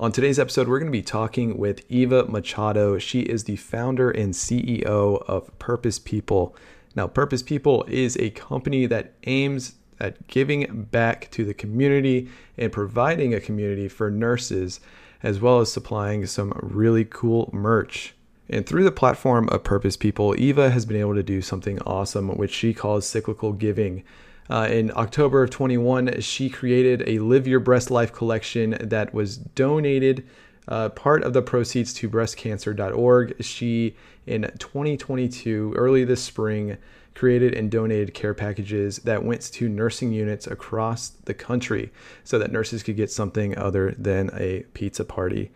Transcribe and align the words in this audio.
On 0.00 0.12
today's 0.12 0.38
episode, 0.38 0.68
we're 0.68 0.78
going 0.78 0.92
to 0.92 0.96
be 0.96 1.02
talking 1.02 1.58
with 1.58 1.84
Eva 1.88 2.24
Machado. 2.28 2.98
She 2.98 3.22
is 3.22 3.44
the 3.44 3.56
founder 3.56 4.12
and 4.12 4.32
CEO 4.32 5.24
of 5.26 5.58
Purpose 5.58 5.98
People. 5.98 6.54
Now, 6.94 7.08
Purpose 7.08 7.42
People 7.42 7.84
is 7.88 8.16
a 8.18 8.30
company 8.30 8.86
that 8.86 9.14
aims 9.24 9.74
at 9.98 10.28
giving 10.28 10.84
back 10.92 11.28
to 11.32 11.44
the 11.44 11.52
community 11.52 12.28
and 12.56 12.70
providing 12.70 13.34
a 13.34 13.40
community 13.40 13.88
for 13.88 14.08
nurses, 14.08 14.78
as 15.24 15.40
well 15.40 15.58
as 15.58 15.72
supplying 15.72 16.26
some 16.26 16.52
really 16.62 17.04
cool 17.04 17.50
merch. 17.52 18.14
And 18.48 18.64
through 18.64 18.84
the 18.84 18.92
platform 18.92 19.48
of 19.48 19.64
Purpose 19.64 19.96
People, 19.96 20.32
Eva 20.38 20.70
has 20.70 20.86
been 20.86 21.00
able 21.00 21.16
to 21.16 21.24
do 21.24 21.42
something 21.42 21.80
awesome, 21.80 22.36
which 22.36 22.54
she 22.54 22.72
calls 22.72 23.04
cyclical 23.04 23.52
giving. 23.52 24.04
Uh, 24.50 24.66
in 24.70 24.90
October 24.96 25.42
of 25.42 25.50
21, 25.50 26.20
she 26.20 26.48
created 26.48 27.02
a 27.06 27.18
Live 27.18 27.46
Your 27.46 27.60
Breast 27.60 27.90
Life 27.90 28.12
collection 28.12 28.76
that 28.80 29.12
was 29.12 29.36
donated 29.36 30.26
uh, 30.68 30.88
part 30.90 31.22
of 31.22 31.32
the 31.32 31.42
proceeds 31.42 31.92
to 31.94 32.08
breastcancer.org. 32.08 33.42
She, 33.42 33.96
in 34.26 34.50
2022, 34.58 35.74
early 35.76 36.04
this 36.04 36.22
spring, 36.22 36.78
created 37.14 37.52
and 37.54 37.70
donated 37.70 38.14
care 38.14 38.32
packages 38.32 38.98
that 38.98 39.24
went 39.24 39.42
to 39.42 39.68
nursing 39.68 40.12
units 40.12 40.46
across 40.46 41.08
the 41.08 41.34
country 41.34 41.90
so 42.22 42.38
that 42.38 42.52
nurses 42.52 42.82
could 42.82 42.96
get 42.96 43.10
something 43.10 43.58
other 43.58 43.92
than 43.98 44.30
a 44.34 44.60
pizza 44.72 45.04
party. 45.04 45.50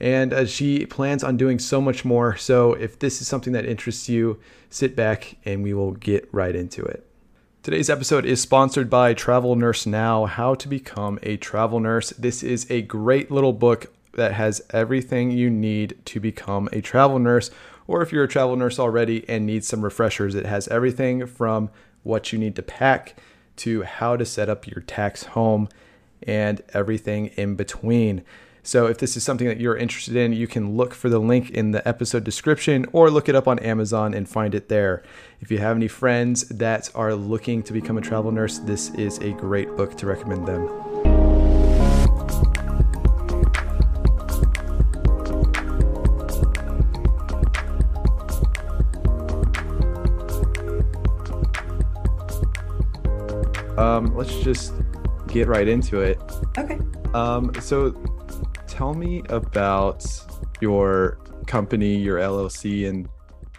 And 0.00 0.32
uh, 0.34 0.46
she 0.46 0.84
plans 0.84 1.24
on 1.24 1.36
doing 1.36 1.58
so 1.58 1.80
much 1.80 2.04
more. 2.04 2.36
So 2.36 2.74
if 2.74 2.98
this 2.98 3.20
is 3.20 3.28
something 3.28 3.52
that 3.52 3.64
interests 3.64 4.08
you, 4.08 4.40
sit 4.68 4.96
back 4.96 5.36
and 5.44 5.62
we 5.62 5.72
will 5.72 5.92
get 5.92 6.28
right 6.32 6.54
into 6.54 6.82
it. 6.84 7.05
Today's 7.66 7.90
episode 7.90 8.24
is 8.24 8.40
sponsored 8.40 8.88
by 8.88 9.12
Travel 9.12 9.56
Nurse 9.56 9.86
Now 9.86 10.26
How 10.26 10.54
to 10.54 10.68
Become 10.68 11.18
a 11.24 11.36
Travel 11.36 11.80
Nurse. 11.80 12.10
This 12.10 12.44
is 12.44 12.64
a 12.70 12.82
great 12.82 13.28
little 13.28 13.52
book 13.52 13.92
that 14.12 14.34
has 14.34 14.62
everything 14.70 15.32
you 15.32 15.50
need 15.50 15.98
to 16.04 16.20
become 16.20 16.68
a 16.72 16.80
travel 16.80 17.18
nurse, 17.18 17.50
or 17.88 18.02
if 18.02 18.12
you're 18.12 18.22
a 18.22 18.28
travel 18.28 18.54
nurse 18.54 18.78
already 18.78 19.28
and 19.28 19.44
need 19.44 19.64
some 19.64 19.82
refreshers, 19.82 20.36
it 20.36 20.46
has 20.46 20.68
everything 20.68 21.26
from 21.26 21.68
what 22.04 22.32
you 22.32 22.38
need 22.38 22.54
to 22.54 22.62
pack 22.62 23.16
to 23.56 23.82
how 23.82 24.16
to 24.16 24.24
set 24.24 24.48
up 24.48 24.68
your 24.68 24.82
tax 24.82 25.24
home 25.24 25.68
and 26.22 26.62
everything 26.72 27.32
in 27.34 27.56
between. 27.56 28.22
So 28.66 28.86
if 28.86 28.98
this 28.98 29.16
is 29.16 29.22
something 29.22 29.46
that 29.46 29.60
you're 29.60 29.76
interested 29.76 30.16
in, 30.16 30.32
you 30.32 30.48
can 30.48 30.76
look 30.76 30.92
for 30.92 31.08
the 31.08 31.20
link 31.20 31.50
in 31.50 31.70
the 31.70 31.86
episode 31.86 32.24
description 32.24 32.84
or 32.90 33.12
look 33.12 33.28
it 33.28 33.36
up 33.36 33.46
on 33.46 33.60
Amazon 33.60 34.12
and 34.12 34.28
find 34.28 34.56
it 34.56 34.68
there. 34.68 35.04
If 35.40 35.52
you 35.52 35.58
have 35.58 35.76
any 35.76 35.86
friends 35.86 36.48
that 36.48 36.90
are 36.92 37.14
looking 37.14 37.62
to 37.62 37.72
become 37.72 37.96
a 37.96 38.00
travel 38.00 38.32
nurse, 38.32 38.58
this 38.58 38.92
is 38.96 39.18
a 39.18 39.30
great 39.34 39.68
book 39.76 39.96
to 39.98 40.06
recommend 40.06 40.48
them. 40.48 40.66
Um, 53.78 54.16
let's 54.16 54.36
just 54.40 54.72
get 55.28 55.46
right 55.46 55.68
into 55.68 56.00
it. 56.00 56.18
Okay. 56.58 56.80
Um, 57.14 57.54
so 57.60 57.94
tell 58.76 58.92
me 58.92 59.22
about 59.30 60.04
your 60.60 61.18
company, 61.46 61.96
your 61.96 62.18
LLC, 62.18 62.86
and 62.86 63.08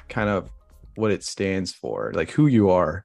kind 0.10 0.30
of 0.30 0.52
what 0.94 1.10
it 1.10 1.23
stands 1.23 1.73
for, 1.73 2.12
like 2.14 2.30
who 2.30 2.46
you 2.46 2.70
are. 2.70 3.04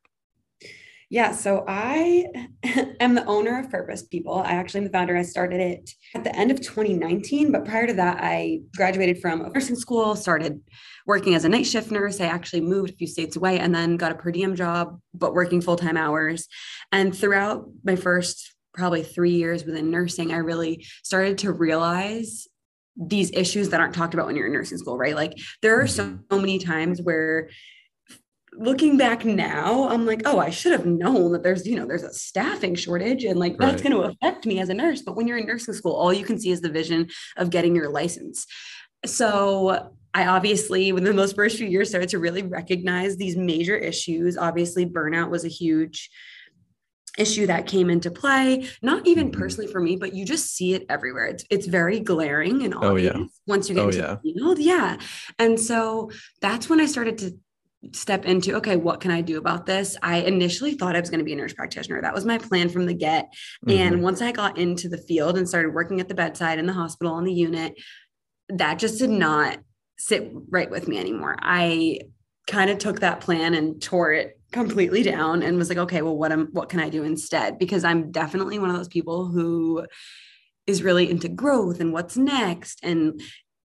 Yeah, 1.09 1.33
so 1.33 1.65
I 1.67 2.27
am 3.01 3.15
the 3.15 3.25
owner 3.25 3.59
of 3.59 3.71
Purpose 3.71 4.03
People. 4.03 4.35
I 4.35 4.53
actually 4.53 4.79
am 4.79 4.85
the 4.85 4.91
founder. 4.91 5.17
I 5.17 5.23
started 5.23 5.61
it 5.61 5.91
at 6.15 6.23
the 6.23 6.37
end 6.37 6.51
of 6.51 6.61
2019, 6.61 7.51
but 7.51 7.65
prior 7.65 7.87
to 7.87 7.95
that, 7.95 8.19
I 8.21 8.61
graduated 8.77 9.19
from 9.23 9.51
nursing 9.55 9.77
school, 9.77 10.15
started 10.15 10.61
working 11.07 11.35
as 11.35 11.47
a 11.47 11.49
night 11.49 11.67
shift 11.67 11.91
nurse. 11.91 12.21
I 12.21 12.27
actually 12.27 12.61
moved 12.61 12.91
a 12.91 12.97
few 12.97 13.07
states 13.07 13.37
away 13.37 13.59
and 13.59 13.75
then 13.75 13.97
got 13.97 14.13
a 14.13 14.17
per 14.17 14.31
diem 14.31 14.55
job, 14.55 15.01
but 15.15 15.33
working 15.33 15.63
full 15.63 15.77
time 15.77 15.97
hours. 15.97 16.47
And 16.93 17.17
throughout 17.17 17.65
my 17.83 17.97
first 17.97 18.53
probably 18.75 19.03
three 19.03 19.33
years 19.33 19.65
within 19.65 19.91
nursing, 19.91 20.33
I 20.33 20.39
really 20.39 20.87
started 21.03 21.39
to 21.39 21.53
realize 21.53 22.47
these 22.97 23.31
issues 23.33 23.71
that 23.71 23.81
aren't 23.81 23.95
talked 23.95 24.15
about 24.15 24.27
when 24.27 24.37
you're 24.37 24.47
in 24.47 24.53
nursing 24.53 24.79
school, 24.79 24.99
right? 24.99 25.17
Like 25.17 25.39
there 25.63 25.81
are 25.81 25.87
so, 25.87 26.19
so 26.31 26.39
many 26.39 26.59
times 26.59 27.01
where 27.01 27.49
looking 28.55 28.99
back 28.99 29.25
now, 29.25 29.89
I'm 29.89 30.05
like, 30.05 30.23
oh, 30.27 30.39
I 30.39 30.51
should 30.51 30.73
have 30.73 30.85
known 30.85 31.33
that 31.33 31.43
there's, 31.43 31.67
you 31.67 31.77
know, 31.77 31.87
there's 31.87 32.03
a 32.03 32.13
staffing 32.13 32.75
shortage 32.75 33.25
and 33.25 33.39
like 33.39 33.57
that's 33.57 33.81
going 33.81 33.93
to 33.93 34.03
affect 34.03 34.45
me 34.45 34.61
as 34.61 34.69
a 34.69 34.75
nurse. 34.75 35.03
But 35.03 35.17
when 35.17 35.27
you're 35.27 35.39
in 35.39 35.47
nursing 35.47 35.75
school, 35.75 35.95
all 35.95 36.13
you 36.13 36.25
can 36.25 36.39
see 36.39 36.51
is 36.51 36.61
the 36.61 36.69
vision 36.69 37.09
of 37.37 37.51
getting 37.51 37.75
your 37.75 37.89
license. 37.89 38.47
So 39.07 39.91
I 40.15 40.27
obviously, 40.27 40.93
within 40.93 41.17
those 41.17 41.33
first 41.33 41.57
few 41.57 41.67
years, 41.67 41.89
started 41.89 42.11
to 42.11 42.19
really 42.19 42.43
recognize 42.43 43.17
these 43.17 43.37
major 43.37 43.77
issues. 43.77 44.37
Obviously, 44.37 44.85
burnout 44.85 45.31
was 45.31 45.47
a 45.47 45.49
huge 45.49 46.11
issue 47.19 47.47
that 47.47 47.67
came 47.67 47.91
into 47.91 48.11
play 48.11 48.67
not 48.81 49.07
even 49.07 49.31
mm-hmm. 49.31 49.41
personally 49.41 49.71
for 49.71 49.81
me 49.81 49.97
but 49.97 50.15
you 50.15 50.25
just 50.25 50.55
see 50.55 50.75
it 50.75 50.85
everywhere 50.89 51.27
it's, 51.27 51.45
it's 51.51 51.67
very 51.67 52.01
glaring 52.01 52.63
and 52.63 52.75
obvious 52.75 53.13
oh, 53.15 53.19
yeah. 53.19 53.27
once 53.47 53.69
you 53.69 53.75
get 53.75 53.83
oh, 53.83 53.89
into 53.89 53.99
yeah. 53.99 54.17
the 54.23 54.33
field 54.33 54.59
yeah 54.59 54.97
and 55.39 55.61
so 55.61 56.11
that's 56.41 56.69
when 56.69 56.81
i 56.81 56.87
started 56.87 57.19
to 57.19 57.37
step 57.93 58.25
into 58.25 58.55
okay 58.55 58.77
what 58.77 59.01
can 59.01 59.11
i 59.11 59.21
do 59.21 59.39
about 59.39 59.67
this 59.67 59.97
i 60.03 60.19
initially 60.19 60.75
thought 60.75 60.97
i 60.97 61.01
was 61.01 61.11
going 61.11 61.19
to 61.19 61.25
be 61.25 61.33
a 61.33 61.37
nurse 61.37 61.53
practitioner 61.53 62.01
that 62.01 62.15
was 62.15 62.25
my 62.25 62.39
plan 62.39 62.69
from 62.69 62.87
the 62.87 62.95
get 62.95 63.27
mm-hmm. 63.67 63.79
and 63.79 64.03
once 64.03 64.23
i 64.23 64.33
got 64.33 64.57
into 64.57 64.89
the 64.89 64.99
field 64.99 65.37
and 65.37 65.49
started 65.49 65.75
working 65.75 66.01
at 66.01 66.09
the 66.09 66.15
bedside 66.15 66.59
in 66.59 66.67
the 66.67 66.73
hospital 66.73 67.13
on 67.13 67.25
the 67.25 67.33
unit 67.33 67.75
that 68.49 68.79
just 68.79 68.99
did 68.99 69.11
not 69.11 69.59
sit 69.99 70.33
right 70.49 70.71
with 70.71 70.89
me 70.89 70.97
anymore 70.97 71.37
i 71.43 71.99
kind 72.47 72.71
of 72.71 72.79
took 72.79 73.01
that 73.01 73.21
plan 73.21 73.55
and 73.55 73.83
tore 73.83 74.13
it 74.13 74.39
completely 74.53 75.03
down 75.03 75.43
and 75.43 75.57
was 75.57 75.69
like, 75.69 75.79
okay, 75.79 76.03
well, 76.03 76.17
what 76.17 76.33
am 76.33 76.49
what 76.53 76.69
can 76.69 76.81
I 76.81 76.89
do 76.89 77.03
instead? 77.03 77.59
Because 77.59 77.85
I'm 77.85 78.11
definitely 78.11 78.59
one 78.59 78.71
of 78.71 78.77
those 78.77 78.89
people 78.89 79.27
who 79.27 79.87
is 80.67 80.83
really 80.83 81.11
into 81.11 81.29
growth 81.29 81.81
and 81.81 81.93
what's 81.93 82.17
next 82.17 82.81
and 82.83 83.21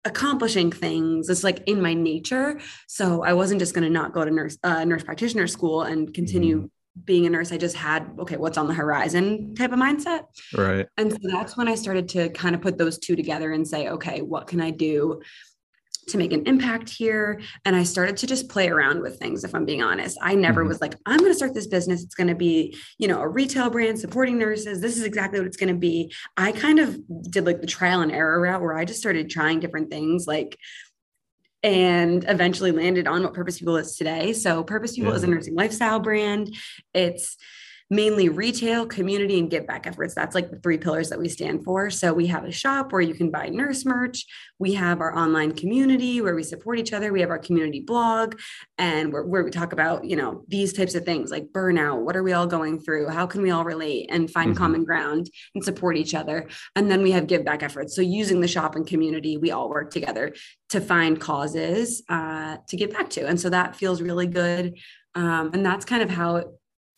accomplishing 0.06 0.72
things. 0.72 1.30
It's 1.30 1.44
like 1.44 1.64
in 1.66 1.82
my 1.82 1.94
nature. 1.94 2.60
So 2.88 3.24
I 3.24 3.34
wasn't 3.34 3.60
just 3.60 3.74
going 3.74 3.86
to 3.86 3.90
not 3.90 4.14
go 4.14 4.26
to 4.26 4.32
nurse 4.32 4.58
uh, 4.64 4.84
nurse 4.84 5.04
practitioner 5.04 5.48
school 5.48 5.84
and 5.84 6.14
continue 6.14 6.58
mm-hmm 6.58 6.66
being 7.06 7.26
a 7.26 7.30
nurse, 7.30 7.52
I 7.52 7.58
just 7.58 7.76
had, 7.76 8.12
okay, 8.20 8.38
what's 8.38 8.58
on 8.58 8.68
the 8.68 8.74
horizon 8.74 9.56
type 9.56 9.72
of 9.72 9.80
mindset. 9.80 10.26
Right. 10.56 10.88
And 10.98 11.12
so 11.12 11.18
that's 11.24 11.58
when 11.58 11.68
I 11.68 11.76
started 11.76 12.08
to 12.10 12.30
kind 12.30 12.54
of 12.56 12.62
put 12.62 12.78
those 12.78 12.98
two 13.00 13.16
together 13.16 13.52
and 13.52 13.68
say, 13.68 13.90
okay, 13.90 14.22
what 14.22 14.48
can 14.48 14.62
I 14.62 14.70
do 14.70 15.22
to 16.08 16.18
make 16.18 16.34
an 16.34 16.46
impact 16.46 16.90
here. 16.90 17.42
And 17.66 17.76
I 17.76 17.84
started 17.84 18.18
to 18.18 18.28
just 18.28 18.50
play 18.50 18.70
around 18.70 19.02
with 19.02 19.20
things, 19.20 19.44
if 19.44 19.56
I'm 19.56 19.66
being 19.66 19.82
honest. 19.82 20.18
I 20.22 20.36
never 20.36 20.62
mm-hmm. 20.62 20.70
was 20.70 20.82
like, 20.82 20.96
I'm 21.06 21.20
going 21.20 21.32
to 21.32 21.36
start 21.36 21.54
this 21.54 21.68
business. 21.68 22.04
It's 22.04 22.16
going 22.16 22.28
to 22.28 22.36
be, 22.36 22.78
you 22.98 23.08
know, 23.08 23.22
a 23.22 23.28
retail 23.28 23.70
brand 23.70 24.00
supporting 24.00 24.38
nurses. 24.38 24.82
This 24.82 24.98
is 24.98 25.04
exactly 25.04 25.40
what 25.40 25.48
it's 25.48 25.58
going 25.58 25.74
to 25.74 25.80
be. 25.80 26.14
I 26.38 26.52
kind 26.52 26.80
of 26.80 26.98
did 27.30 27.46
like 27.46 27.62
the 27.62 27.68
trial 27.68 28.02
and 28.02 28.12
error 28.12 28.42
route 28.42 28.62
where 28.62 28.78
I 28.78 28.86
just 28.86 29.00
started 29.00 29.30
trying 29.30 29.60
different 29.60 29.90
things 29.90 30.28
like, 30.28 30.58
and 31.64 32.26
eventually 32.28 32.74
landed 32.74 33.08
on 33.08 33.24
what 33.24 33.34
Purpose 33.34 33.58
People 33.58 33.78
is 33.78 33.96
today. 33.96 34.34
So, 34.34 34.64
Purpose 34.64 34.96
People 34.96 35.12
yeah. 35.12 35.16
is 35.16 35.24
a 35.24 35.28
nursing 35.28 35.56
lifestyle 35.56 36.00
brand. 36.00 36.54
It's 36.94 37.38
mainly 37.94 38.28
retail, 38.28 38.88
community, 38.88 39.38
and 39.38 39.52
give 39.52 39.68
back 39.68 39.86
efforts. 39.86 40.16
That's 40.16 40.34
like 40.34 40.50
the 40.50 40.60
three 40.60 40.78
pillars 40.78 41.10
that 41.10 41.20
we 41.20 41.30
stand 41.30 41.64
for. 41.64 41.90
So 41.90 42.12
we 42.12 42.28
have 42.28 42.44
a 42.44 42.52
shop 42.52 42.92
where 42.92 43.02
you 43.02 43.14
can 43.14 43.30
buy 43.30 43.50
nurse 43.50 43.86
merch. 43.86 44.26
We 44.58 44.74
have 44.74 45.00
our 45.00 45.16
online 45.16 45.52
community 45.52 46.20
where 46.20 46.34
we 46.34 46.44
support 46.44 46.80
each 46.80 46.92
other. 46.92 47.14
We 47.14 47.22
have 47.22 47.30
our 47.30 47.40
community 47.40 47.82
blog 47.82 48.40
and 48.78 49.14
where, 49.14 49.24
where 49.24 49.44
we 49.44 49.52
talk 49.52 49.74
about, 49.74 50.06
you 50.06 50.16
know, 50.16 50.44
these 50.48 50.74
types 50.74 50.96
of 50.96 51.06
things 51.06 51.30
like 51.30 51.52
burnout. 51.54 52.02
What 52.02 52.16
are 52.16 52.24
we 52.24 52.34
all 52.34 52.48
going 52.48 52.80
through? 52.80 53.10
How 53.10 53.28
can 53.28 53.44
we 53.44 53.52
all 53.52 53.64
relate 53.64 54.10
and 54.12 54.30
find 54.30 54.52
mm-hmm. 54.52 54.58
common 54.58 54.84
ground 54.86 55.30
and 55.54 55.64
support 55.64 55.96
each 55.96 56.16
other? 56.16 56.48
And 56.76 56.90
then 56.90 57.04
we 57.04 57.12
have 57.12 57.28
give 57.28 57.46
back 57.46 57.62
efforts. 57.62 57.96
So 57.96 58.02
using 58.02 58.42
the 58.42 58.48
shop 58.48 58.76
and 58.76 58.88
community, 58.88 59.38
we 59.38 59.52
all 59.52 59.70
work 59.70 59.92
together 59.92 60.34
to 60.70 60.82
find 60.82 61.22
causes 61.22 62.02
uh, 62.10 62.58
to 62.68 62.76
give 62.76 62.92
back 62.92 63.12
to. 63.12 63.28
And 63.28 63.40
so 63.40 63.52
that 63.52 63.76
feels 63.76 64.02
really 64.02 64.28
good. 64.28 64.80
Um, 65.14 65.52
and 65.54 65.64
that's 65.64 65.86
kind 65.86 66.02
of 66.02 66.10
how 66.10 66.38
it 66.38 66.48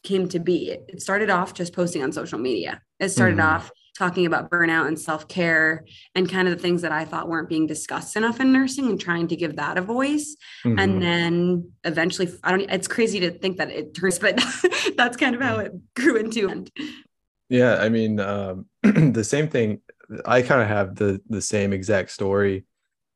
came 0.06 0.30
to 0.30 0.40
be. 0.40 0.72
It 0.72 1.02
started 1.02 1.30
off 1.30 1.54
just 1.54 1.74
posting 1.74 2.04
on 2.04 2.12
social 2.12 2.40
media. 2.40 2.81
It 3.00 3.10
started 3.10 3.38
mm-hmm. 3.38 3.56
off 3.56 3.72
talking 3.98 4.25
about 4.25 4.52
burnout 4.52 4.88
and 4.88 5.00
self 5.00 5.28
care 5.28 5.86
and 6.13 6.30
kind 6.30 6.48
of 6.48 6.56
the 6.56 6.62
things 6.62 6.81
that 6.81 6.92
I 6.92 7.06
thought 7.06 7.30
weren't 7.30 7.50
being 7.50 7.66
discussed 7.66 8.16
enough 8.16 8.40
in 8.40 8.52
nursing 8.52 8.88
and 8.88 9.00
trying 9.00 9.28
to 9.30 9.36
give 9.36 9.56
that 9.56 9.78
a 9.78 9.81
voice. 9.81 10.36
Mm-hmm. 10.63 10.80
And 10.80 11.02
then 11.02 11.72
eventually, 11.84 12.31
I 12.44 12.52
don't, 12.52 12.69
it's 12.69 12.88
crazy 12.88 13.19
to 13.22 13.31
think 13.31 13.57
that 13.57 13.72
it 13.72 13.94
turns, 13.94 14.19
but 14.19 14.42
that's 14.98 15.18
kind 15.18 15.36
of 15.36 15.42
how 15.42 15.60
it 15.60 15.74
grew 15.96 16.18
into. 16.18 16.66
Yeah, 17.50 17.78
I 17.80 17.90
mean, 17.90 18.19
um, 18.19 18.66
the 18.84 19.24
same 19.24 19.48
thing. 19.48 19.81
I 20.25 20.44
kind 20.44 20.62
of 20.62 20.68
have 20.68 20.96
the 20.96 21.19
the 21.30 21.42
same 21.42 21.74
exact 21.74 22.12
story 22.12 22.66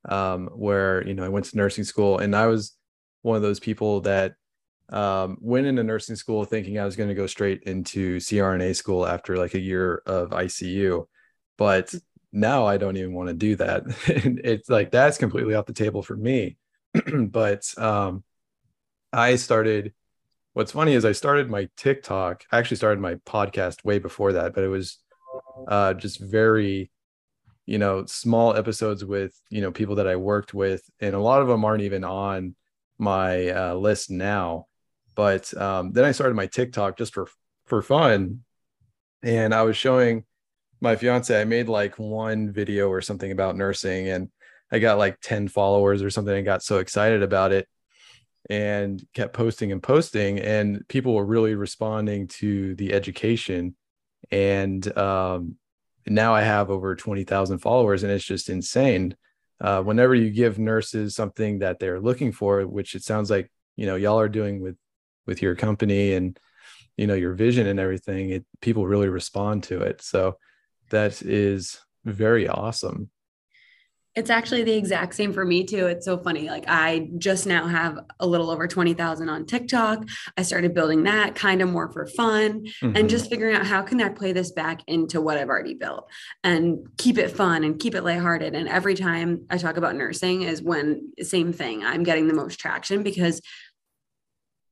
um, 0.07 0.47
where 0.47 1.05
you 1.07 1.13
know 1.13 1.23
I 1.23 1.29
went 1.29 1.45
to 1.45 1.57
nursing 1.57 1.83
school 1.83 2.17
and 2.17 2.35
I 2.35 2.47
was 2.47 2.75
one 3.21 3.35
of 3.35 3.41
those 3.41 3.59
people 3.59 4.01
that 4.01 4.33
um, 4.91 5.37
went 5.39 5.67
into 5.67 5.83
nursing 5.83 6.15
school 6.15 6.45
thinking 6.45 6.79
I 6.79 6.85
was 6.85 6.95
going 6.95 7.09
to 7.09 7.15
go 7.15 7.27
straight 7.27 7.63
into 7.63 8.17
CRNA 8.17 8.75
school 8.75 9.05
after 9.05 9.37
like 9.37 9.53
a 9.53 9.59
year 9.59 10.01
of 10.05 10.31
ICU. 10.31 11.05
But 11.57 11.93
now 12.31 12.65
I 12.65 12.77
don't 12.77 12.97
even 12.97 13.13
want 13.13 13.29
to 13.29 13.35
do 13.35 13.55
that. 13.57 13.83
it's 14.07 14.69
like 14.69 14.91
that's 14.91 15.17
completely 15.17 15.55
off 15.55 15.65
the 15.65 15.73
table 15.73 16.01
for 16.01 16.15
me. 16.15 16.57
but 17.13 17.71
um, 17.77 18.23
I 19.13 19.35
started. 19.35 19.93
What's 20.53 20.71
funny 20.71 20.93
is 20.93 21.05
I 21.05 21.11
started 21.11 21.49
my 21.49 21.69
TikTok. 21.77 22.43
I 22.51 22.57
actually 22.57 22.77
started 22.77 22.99
my 22.99 23.15
podcast 23.15 23.85
way 23.85 23.99
before 23.99 24.33
that, 24.33 24.53
but 24.53 24.63
it 24.63 24.67
was 24.67 24.97
uh, 25.67 25.93
just 25.93 26.19
very, 26.19 26.91
you 27.65 27.77
know, 27.77 28.05
small 28.05 28.55
episodes 28.55 29.05
with 29.05 29.39
you 29.49 29.61
know 29.61 29.71
people 29.71 29.95
that 29.95 30.07
I 30.07 30.15
worked 30.15 30.53
with, 30.53 30.81
and 30.99 31.13
a 31.13 31.19
lot 31.19 31.41
of 31.41 31.47
them 31.47 31.63
aren't 31.63 31.83
even 31.83 32.03
on 32.03 32.55
my 32.97 33.49
uh, 33.49 33.73
list 33.75 34.09
now. 34.09 34.65
But 35.19 35.53
um, 35.57 35.91
then 35.91 36.05
I 36.05 36.13
started 36.13 36.35
my 36.35 36.47
TikTok 36.47 36.97
just 36.97 37.13
for 37.13 37.27
for 37.65 37.81
fun, 37.81 38.45
and 39.21 39.53
I 39.53 39.63
was 39.63 39.75
showing 39.75 40.23
my 40.79 40.95
fiance. 40.95 41.37
I 41.37 41.43
made 41.43 41.67
like 41.67 41.99
one 41.99 42.53
video 42.53 42.87
or 42.87 43.01
something 43.01 43.29
about 43.29 43.57
nursing, 43.57 44.07
and 44.07 44.29
I 44.71 44.79
got 44.79 44.97
like 44.97 45.19
ten 45.19 45.49
followers 45.49 46.03
or 46.03 46.09
something. 46.09 46.33
I 46.33 46.39
got 46.39 46.63
so 46.63 46.77
excited 46.77 47.21
about 47.21 47.51
it, 47.51 47.67
and 48.49 49.05
kept 49.13 49.33
posting 49.33 49.73
and 49.73 49.83
posting, 49.83 50.39
and 50.39 50.87
people 50.87 51.13
were 51.13 51.25
really 51.25 51.53
responding 51.53 52.29
to 52.39 52.75
the 52.75 52.93
education, 52.93 53.75
and 54.31 54.97
um, 54.97 55.57
now 56.07 56.33
I 56.33 56.43
have 56.43 56.69
over 56.69 56.95
twenty 56.95 57.25
thousand 57.25 57.57
followers, 57.57 58.03
and 58.03 58.11
it's 58.13 58.23
just 58.23 58.47
insane 58.47 59.17
uh, 59.59 59.81
whenever 59.83 60.15
you 60.15 60.29
give 60.29 60.59
nurses 60.59 61.13
something 61.13 61.59
that 61.59 61.77
they're 61.77 61.99
looking 61.99 62.31
for, 62.31 62.65
which 62.65 62.95
it 62.95 63.03
sounds 63.03 63.29
like 63.29 63.51
you 63.75 63.85
know 63.85 63.97
y'all 63.97 64.17
are 64.17 64.29
doing 64.29 64.61
with 64.61 64.77
with 65.29 65.41
your 65.41 65.55
company 65.55 66.13
and 66.13 66.37
you 66.97 67.07
know 67.07 67.13
your 67.13 67.33
vision 67.33 67.67
and 67.67 67.79
everything, 67.79 68.31
it 68.31 68.45
people 68.59 68.85
really 68.85 69.07
respond 69.07 69.63
to 69.63 69.81
it. 69.81 70.01
So 70.01 70.37
that 70.89 71.21
is 71.21 71.79
very 72.03 72.49
awesome. 72.49 73.09
It's 74.15 74.31
actually 74.31 74.63
the 74.63 74.73
exact 74.73 75.13
same 75.13 75.31
for 75.31 75.45
me 75.45 75.63
too. 75.63 75.85
It's 75.85 76.03
so 76.03 76.17
funny. 76.17 76.49
Like 76.49 76.65
I 76.67 77.09
just 77.19 77.45
now 77.45 77.67
have 77.67 77.99
a 78.19 78.25
little 78.27 78.49
over 78.49 78.67
20,000 78.67 79.29
on 79.29 79.45
TikTok. 79.45 80.03
I 80.35 80.41
started 80.41 80.73
building 80.73 81.03
that 81.03 81.35
kind 81.35 81.61
of 81.61 81.69
more 81.69 81.91
for 81.91 82.07
fun 82.07 82.65
mm-hmm. 82.65 82.97
and 82.97 83.09
just 83.09 83.29
figuring 83.29 83.55
out 83.55 83.67
how 83.67 83.83
can 83.83 84.01
I 84.01 84.09
play 84.09 84.33
this 84.33 84.51
back 84.51 84.81
into 84.87 85.21
what 85.21 85.37
I've 85.37 85.47
already 85.47 85.75
built 85.75 86.09
and 86.43 86.89
keep 86.97 87.19
it 87.19 87.29
fun 87.29 87.63
and 87.63 87.79
keep 87.79 87.93
it 87.93 88.03
lighthearted. 88.03 88.55
And 88.55 88.67
every 88.67 88.95
time 88.95 89.45
I 89.49 89.57
talk 89.57 89.77
about 89.77 89.95
nursing 89.95 90.41
is 90.41 90.61
when 90.61 91.13
same 91.21 91.53
thing. 91.53 91.85
I'm 91.85 92.03
getting 92.03 92.27
the 92.27 92.33
most 92.33 92.59
traction 92.59 93.03
because 93.03 93.41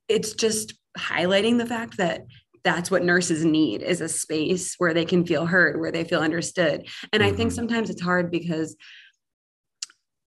it's 0.07 0.33
just 0.33 0.73
highlighting 0.97 1.57
the 1.57 1.65
fact 1.65 1.97
that 1.97 2.25
that's 2.63 2.91
what 2.91 3.03
nurses 3.03 3.45
need 3.45 3.81
is 3.81 4.01
a 4.01 4.09
space 4.09 4.75
where 4.77 4.93
they 4.93 5.05
can 5.05 5.25
feel 5.25 5.45
heard, 5.45 5.79
where 5.79 5.91
they 5.91 6.03
feel 6.03 6.19
understood. 6.19 6.87
And 7.13 7.23
mm-hmm. 7.23 7.33
I 7.33 7.35
think 7.35 7.49
mm-hmm. 7.49 7.55
sometimes 7.55 7.89
it's 7.89 8.01
hard 8.01 8.29
because 8.29 8.75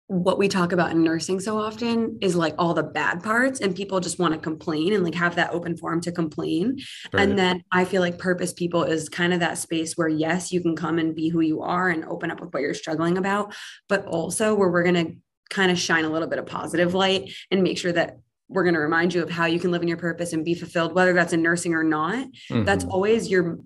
what 0.09 0.39
we 0.39 0.47
talk 0.47 0.71
about 0.71 0.89
in 0.89 1.03
nursing 1.03 1.39
so 1.39 1.59
often 1.59 2.17
is 2.19 2.35
like 2.35 2.55
all 2.57 2.73
the 2.73 2.81
bad 2.81 3.21
parts 3.21 3.59
and 3.59 3.75
people 3.75 3.99
just 3.99 4.17
want 4.17 4.33
to 4.33 4.39
complain 4.39 4.91
and 4.93 5.03
like 5.03 5.13
have 5.13 5.35
that 5.35 5.51
open 5.51 5.77
forum 5.77 6.01
to 6.01 6.11
complain 6.11 6.79
right. 7.13 7.21
and 7.21 7.37
then 7.37 7.63
i 7.71 7.85
feel 7.85 8.01
like 8.01 8.17
purpose 8.17 8.51
people 8.51 8.83
is 8.83 9.07
kind 9.07 9.35
of 9.35 9.39
that 9.39 9.55
space 9.55 9.93
where 9.93 10.07
yes 10.07 10.51
you 10.51 10.61
can 10.61 10.75
come 10.75 10.97
and 10.97 11.13
be 11.13 11.29
who 11.29 11.41
you 11.41 11.61
are 11.61 11.89
and 11.89 12.03
open 12.05 12.31
up 12.31 12.41
with 12.41 12.51
what 12.51 12.63
you're 12.63 12.73
struggling 12.73 13.19
about 13.19 13.53
but 13.87 14.03
also 14.07 14.55
where 14.55 14.71
we're 14.71 14.81
going 14.81 14.95
to 14.95 15.15
kind 15.51 15.71
of 15.71 15.77
shine 15.77 16.05
a 16.05 16.09
little 16.09 16.27
bit 16.27 16.39
of 16.39 16.45
positive 16.47 16.95
light 16.95 17.31
and 17.51 17.61
make 17.61 17.77
sure 17.77 17.91
that 17.91 18.17
we're 18.49 18.63
going 18.63 18.73
to 18.73 18.79
remind 18.79 19.13
you 19.13 19.23
of 19.23 19.29
how 19.29 19.45
you 19.45 19.59
can 19.59 19.71
live 19.71 19.81
in 19.81 19.87
your 19.87 19.97
purpose 19.97 20.33
and 20.33 20.43
be 20.43 20.53
fulfilled 20.53 20.93
whether 20.93 21.13
that's 21.13 21.33
in 21.33 21.41
nursing 21.41 21.73
or 21.73 21.83
not 21.83 22.27
mm-hmm. 22.49 22.63
that's 22.63 22.83
always 22.85 23.29
your 23.29 23.59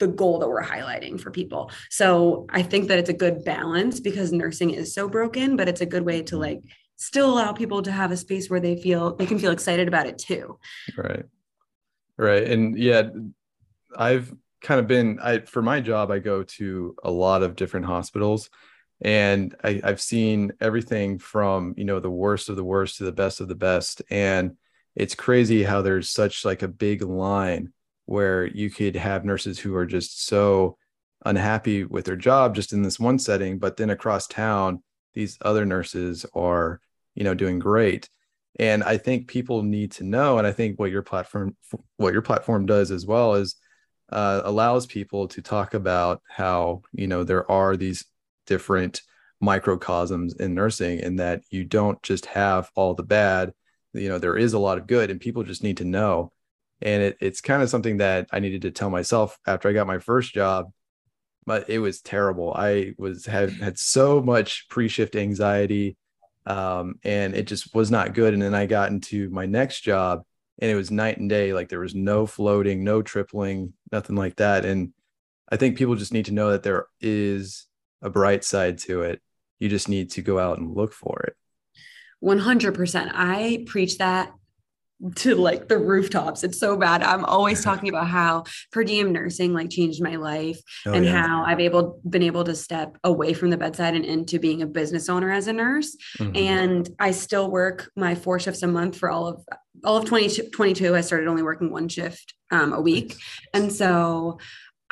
the 0.00 0.08
goal 0.08 0.40
that 0.40 0.48
we're 0.48 0.64
highlighting 0.64 1.20
for 1.20 1.30
people. 1.30 1.70
So 1.90 2.46
I 2.48 2.62
think 2.62 2.88
that 2.88 2.98
it's 2.98 3.10
a 3.10 3.14
good 3.14 3.44
balance 3.44 4.00
because 4.00 4.32
nursing 4.32 4.70
is 4.70 4.92
so 4.92 5.08
broken, 5.08 5.56
but 5.56 5.68
it's 5.68 5.82
a 5.82 5.86
good 5.86 6.04
way 6.04 6.22
to 6.22 6.38
like 6.38 6.60
still 6.96 7.32
allow 7.32 7.52
people 7.52 7.82
to 7.82 7.92
have 7.92 8.10
a 8.10 8.16
space 8.16 8.50
where 8.50 8.60
they 8.60 8.76
feel 8.76 9.14
they 9.14 9.26
can 9.26 9.38
feel 9.38 9.52
excited 9.52 9.86
about 9.86 10.06
it 10.06 10.18
too. 10.18 10.58
Right. 10.96 11.24
Right. 12.16 12.44
And 12.44 12.76
yeah, 12.76 13.10
I've 13.96 14.34
kind 14.62 14.80
of 14.80 14.86
been 14.86 15.18
I 15.22 15.40
for 15.40 15.62
my 15.62 15.80
job, 15.80 16.10
I 16.10 16.18
go 16.18 16.42
to 16.42 16.96
a 17.04 17.10
lot 17.10 17.42
of 17.42 17.54
different 17.54 17.86
hospitals 17.86 18.50
and 19.00 19.54
I, 19.64 19.80
I've 19.82 20.00
seen 20.00 20.52
everything 20.60 21.18
from, 21.18 21.74
you 21.76 21.84
know, 21.84 22.00
the 22.00 22.10
worst 22.10 22.48
of 22.48 22.56
the 22.56 22.64
worst 22.64 22.98
to 22.98 23.04
the 23.04 23.12
best 23.12 23.40
of 23.40 23.48
the 23.48 23.54
best. 23.54 24.02
And 24.10 24.56
it's 24.94 25.14
crazy 25.14 25.62
how 25.62 25.82
there's 25.82 26.10
such 26.10 26.44
like 26.44 26.62
a 26.62 26.68
big 26.68 27.02
line 27.02 27.72
where 28.06 28.44
you 28.44 28.70
could 28.70 28.96
have 28.96 29.24
nurses 29.24 29.58
who 29.58 29.74
are 29.76 29.86
just 29.86 30.26
so 30.26 30.76
unhappy 31.24 31.84
with 31.84 32.04
their 32.04 32.16
job 32.16 32.54
just 32.54 32.72
in 32.72 32.82
this 32.82 32.98
one 32.98 33.18
setting 33.18 33.58
but 33.58 33.76
then 33.76 33.90
across 33.90 34.26
town 34.26 34.82
these 35.14 35.36
other 35.42 35.66
nurses 35.66 36.24
are 36.34 36.80
you 37.14 37.22
know 37.22 37.34
doing 37.34 37.58
great 37.58 38.08
and 38.58 38.82
i 38.82 38.96
think 38.96 39.28
people 39.28 39.62
need 39.62 39.92
to 39.92 40.02
know 40.02 40.38
and 40.38 40.46
i 40.46 40.52
think 40.52 40.78
what 40.78 40.90
your 40.90 41.02
platform 41.02 41.54
what 41.98 42.14
your 42.14 42.22
platform 42.22 42.64
does 42.64 42.90
as 42.90 43.04
well 43.04 43.34
is 43.34 43.56
uh, 44.10 44.40
allows 44.44 44.86
people 44.86 45.28
to 45.28 45.40
talk 45.40 45.74
about 45.74 46.20
how 46.28 46.82
you 46.92 47.06
know 47.06 47.22
there 47.22 47.48
are 47.50 47.76
these 47.76 48.06
different 48.46 49.02
microcosms 49.40 50.34
in 50.36 50.54
nursing 50.54 51.00
and 51.00 51.18
that 51.18 51.42
you 51.50 51.64
don't 51.64 52.02
just 52.02 52.26
have 52.26 52.70
all 52.74 52.94
the 52.94 53.02
bad 53.02 53.52
you 53.92 54.08
know 54.08 54.18
there 54.18 54.36
is 54.36 54.52
a 54.52 54.58
lot 54.58 54.78
of 54.78 54.86
good 54.86 55.10
and 55.10 55.20
people 55.20 55.42
just 55.42 55.62
need 55.62 55.78
to 55.78 55.84
know. 55.84 56.32
And 56.82 57.02
it, 57.02 57.18
it's 57.20 57.42
kind 57.42 57.62
of 57.62 57.68
something 57.68 57.98
that 57.98 58.28
i 58.32 58.40
needed 58.40 58.62
to 58.62 58.70
tell 58.70 58.90
myself 58.90 59.38
after 59.46 59.68
i 59.68 59.72
got 59.72 59.86
my 59.86 59.98
first 59.98 60.32
job 60.32 60.70
but 61.46 61.68
it 61.70 61.78
was 61.78 62.00
terrible. 62.00 62.52
I 62.54 62.92
was 62.98 63.26
had 63.26 63.50
had 63.50 63.78
so 63.78 64.22
much 64.22 64.68
pre-shift 64.68 65.16
anxiety 65.16 65.96
um, 66.46 66.96
and 67.02 67.34
it 67.34 67.46
just 67.46 67.74
was 67.74 67.90
not 67.90 68.14
good. 68.14 68.34
And 68.34 68.42
then 68.42 68.54
i 68.54 68.66
got 68.66 68.90
into 68.90 69.30
my 69.30 69.46
next 69.46 69.80
job 69.80 70.22
and 70.58 70.70
it 70.70 70.74
was 70.74 70.90
night 70.90 71.18
and 71.18 71.28
day 71.28 71.52
like 71.52 71.68
there 71.68 71.80
was 71.80 71.94
no 71.94 72.26
floating 72.26 72.84
no 72.84 73.02
tripling 73.02 73.72
nothing 73.90 74.16
like 74.16 74.36
that. 74.36 74.64
And 74.64 74.92
i 75.50 75.56
think 75.56 75.76
people 75.76 75.96
just 75.96 76.12
need 76.12 76.26
to 76.26 76.34
know 76.34 76.50
that 76.52 76.62
there 76.62 76.86
is 77.00 77.66
a 78.02 78.10
bright 78.10 78.44
side 78.44 78.78
to 78.78 79.02
it 79.02 79.20
you 79.58 79.68
just 79.68 79.88
need 79.88 80.10
to 80.10 80.22
go 80.22 80.38
out 80.38 80.58
and 80.58 80.74
look 80.74 80.92
for 80.92 81.20
it 81.26 81.36
100% 82.22 83.10
i 83.14 83.64
preach 83.66 83.98
that 83.98 84.32
to 85.16 85.34
like 85.34 85.68
the 85.68 85.78
rooftops. 85.78 86.44
It's 86.44 86.58
so 86.58 86.76
bad. 86.76 87.02
I'm 87.02 87.24
always 87.24 87.64
talking 87.64 87.88
about 87.88 88.08
how 88.08 88.44
per 88.72 88.84
diem 88.84 89.12
nursing 89.12 89.52
like 89.52 89.70
changed 89.70 90.02
my 90.02 90.16
life 90.16 90.60
oh, 90.86 90.92
and 90.92 91.04
yeah. 91.04 91.26
how 91.26 91.44
I've 91.44 91.60
able 91.60 92.00
been 92.08 92.22
able 92.22 92.44
to 92.44 92.54
step 92.54 92.96
away 93.04 93.32
from 93.32 93.50
the 93.50 93.56
bedside 93.56 93.94
and 93.94 94.04
into 94.04 94.38
being 94.38 94.62
a 94.62 94.66
business 94.66 95.08
owner 95.08 95.30
as 95.30 95.46
a 95.46 95.52
nurse. 95.52 95.96
Mm-hmm. 96.18 96.36
And 96.36 96.88
I 96.98 97.12
still 97.12 97.50
work 97.50 97.90
my 97.96 98.14
four 98.14 98.38
shifts 98.38 98.62
a 98.62 98.66
month 98.66 98.98
for 98.98 99.10
all 99.10 99.26
of 99.26 99.44
all 99.84 99.96
of 99.96 100.04
2022. 100.04 100.94
I 100.94 101.00
started 101.00 101.28
only 101.28 101.42
working 101.42 101.70
one 101.70 101.88
shift 101.88 102.34
um, 102.50 102.72
a 102.72 102.80
week. 102.80 103.16
And 103.54 103.72
so 103.72 104.38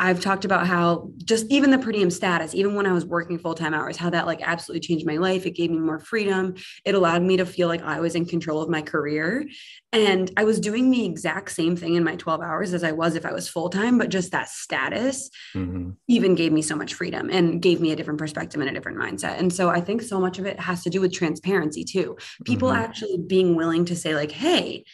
I've 0.00 0.21
talked 0.21 0.45
about 0.45 0.67
how 0.69 1.11
just 1.25 1.47
even 1.50 1.73
the 1.73 1.78
per 1.78 1.90
diem 1.90 2.11
status, 2.11 2.55
even 2.55 2.76
when 2.76 2.87
I 2.87 2.93
was 2.93 3.05
working 3.05 3.37
full 3.37 3.55
time 3.55 3.75
hours, 3.75 3.97
how 3.97 4.11
that 4.11 4.26
like 4.26 4.40
absolutely 4.43 4.87
changed 4.87 5.05
my 5.05 5.17
life. 5.17 5.45
It 5.45 5.57
gave 5.57 5.71
me 5.71 5.78
more 5.78 5.99
freedom. 5.99 6.55
It 6.85 6.95
allowed 6.95 7.23
me 7.23 7.37
to 7.38 7.45
feel 7.45 7.67
like 7.67 7.83
I 7.83 7.99
was 7.99 8.14
in 8.14 8.25
control 8.25 8.62
of 8.62 8.69
my 8.69 8.81
career. 8.81 9.45
And 9.93 10.31
I 10.37 10.45
was 10.45 10.61
doing 10.61 10.90
the 10.90 11.05
exact 11.05 11.50
same 11.50 11.75
thing 11.75 11.97
in 11.97 12.05
my 12.05 12.14
12 12.14 12.40
hours 12.40 12.75
as 12.75 12.85
I 12.85 12.93
was 12.93 13.17
if 13.17 13.26
I 13.26 13.33
was 13.33 13.49
full 13.49 13.71
time, 13.71 13.99
but 13.99 14.11
just 14.11 14.31
that 14.33 14.49
status 14.49 15.31
mm-hmm. 15.55 15.90
even 16.07 16.37
gave 16.37 16.52
me 16.52 16.62
so 16.62 16.76
much 16.76 16.95
freedom 16.95 17.28
and 17.33 17.61
gave 17.61 17.81
me 17.81 17.90
a 17.90 17.97
different 17.97 18.21
perspective 18.21 18.61
and 18.61 18.71
a 18.71 18.75
different 18.75 18.99
mindset. 18.99 19.38
And 19.38 19.52
so 19.52 19.69
I 19.69 19.81
think 19.81 20.02
so 20.02 20.21
much 20.21 20.38
of 20.38 20.47
it 20.47 20.61
has 20.61 20.85
to 20.85 20.90
do 20.90 21.00
with 21.00 21.12
transparency 21.12 21.83
too. 21.83 22.17
People 22.45 22.69
mm-hmm. 22.69 22.83
actually 22.83 23.19
being 23.26 23.57
willing 23.57 23.85
to 23.87 23.97
say, 23.97 24.14
like, 24.14 24.31
hey, 24.31 24.85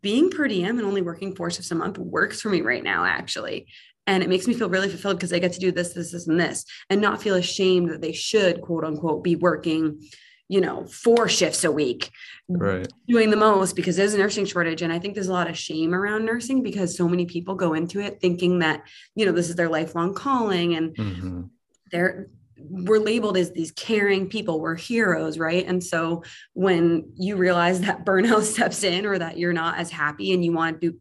being 0.00 0.30
per 0.30 0.48
diem 0.48 0.78
and 0.78 0.86
only 0.86 1.00
working 1.00 1.34
four 1.34 1.50
shifts 1.50 1.70
a 1.70 1.74
month 1.76 1.96
works 1.96 2.40
for 2.40 2.50
me 2.50 2.60
right 2.60 2.82
now, 2.82 3.04
actually 3.04 3.66
and 4.06 4.22
it 4.22 4.28
makes 4.28 4.46
me 4.46 4.54
feel 4.54 4.68
really 4.68 4.88
fulfilled 4.88 5.16
because 5.16 5.32
I 5.32 5.38
get 5.38 5.52
to 5.52 5.60
do 5.60 5.70
this, 5.70 5.92
this, 5.92 6.12
this, 6.12 6.26
and 6.26 6.38
this, 6.38 6.64
and 6.90 7.00
not 7.00 7.22
feel 7.22 7.36
ashamed 7.36 7.90
that 7.90 8.00
they 8.00 8.12
should, 8.12 8.60
quote 8.60 8.84
unquote, 8.84 9.22
be 9.22 9.36
working, 9.36 10.02
you 10.48 10.60
know, 10.60 10.86
four 10.86 11.28
shifts 11.28 11.64
a 11.64 11.70
week, 11.70 12.10
right? 12.48 12.86
Doing 13.06 13.30
the 13.30 13.36
most 13.36 13.76
because 13.76 13.96
there's 13.96 14.14
a 14.14 14.18
nursing 14.18 14.44
shortage, 14.44 14.82
and 14.82 14.92
I 14.92 14.98
think 14.98 15.14
there's 15.14 15.28
a 15.28 15.32
lot 15.32 15.48
of 15.48 15.56
shame 15.56 15.94
around 15.94 16.24
nursing 16.24 16.62
because 16.62 16.96
so 16.96 17.08
many 17.08 17.26
people 17.26 17.54
go 17.54 17.74
into 17.74 18.00
it 18.00 18.20
thinking 18.20 18.58
that 18.58 18.82
you 19.14 19.24
know 19.24 19.32
this 19.32 19.48
is 19.48 19.56
their 19.56 19.68
lifelong 19.68 20.14
calling, 20.14 20.74
and 20.74 20.96
mm-hmm. 20.96 21.42
they're 21.90 22.28
we're 22.68 23.00
labeled 23.00 23.36
as 23.36 23.50
these 23.50 23.72
caring 23.72 24.28
people 24.28 24.60
we're 24.60 24.76
heroes 24.76 25.36
right 25.36 25.66
and 25.66 25.82
so 25.82 26.22
when 26.52 27.12
you 27.16 27.34
realize 27.36 27.80
that 27.80 28.04
burnout 28.06 28.42
steps 28.42 28.84
in 28.84 29.04
or 29.04 29.18
that 29.18 29.36
you're 29.36 29.52
not 29.52 29.78
as 29.78 29.90
happy 29.90 30.32
and 30.32 30.44
you 30.44 30.52
want 30.52 30.80
to 30.80 30.90
do 30.90 30.98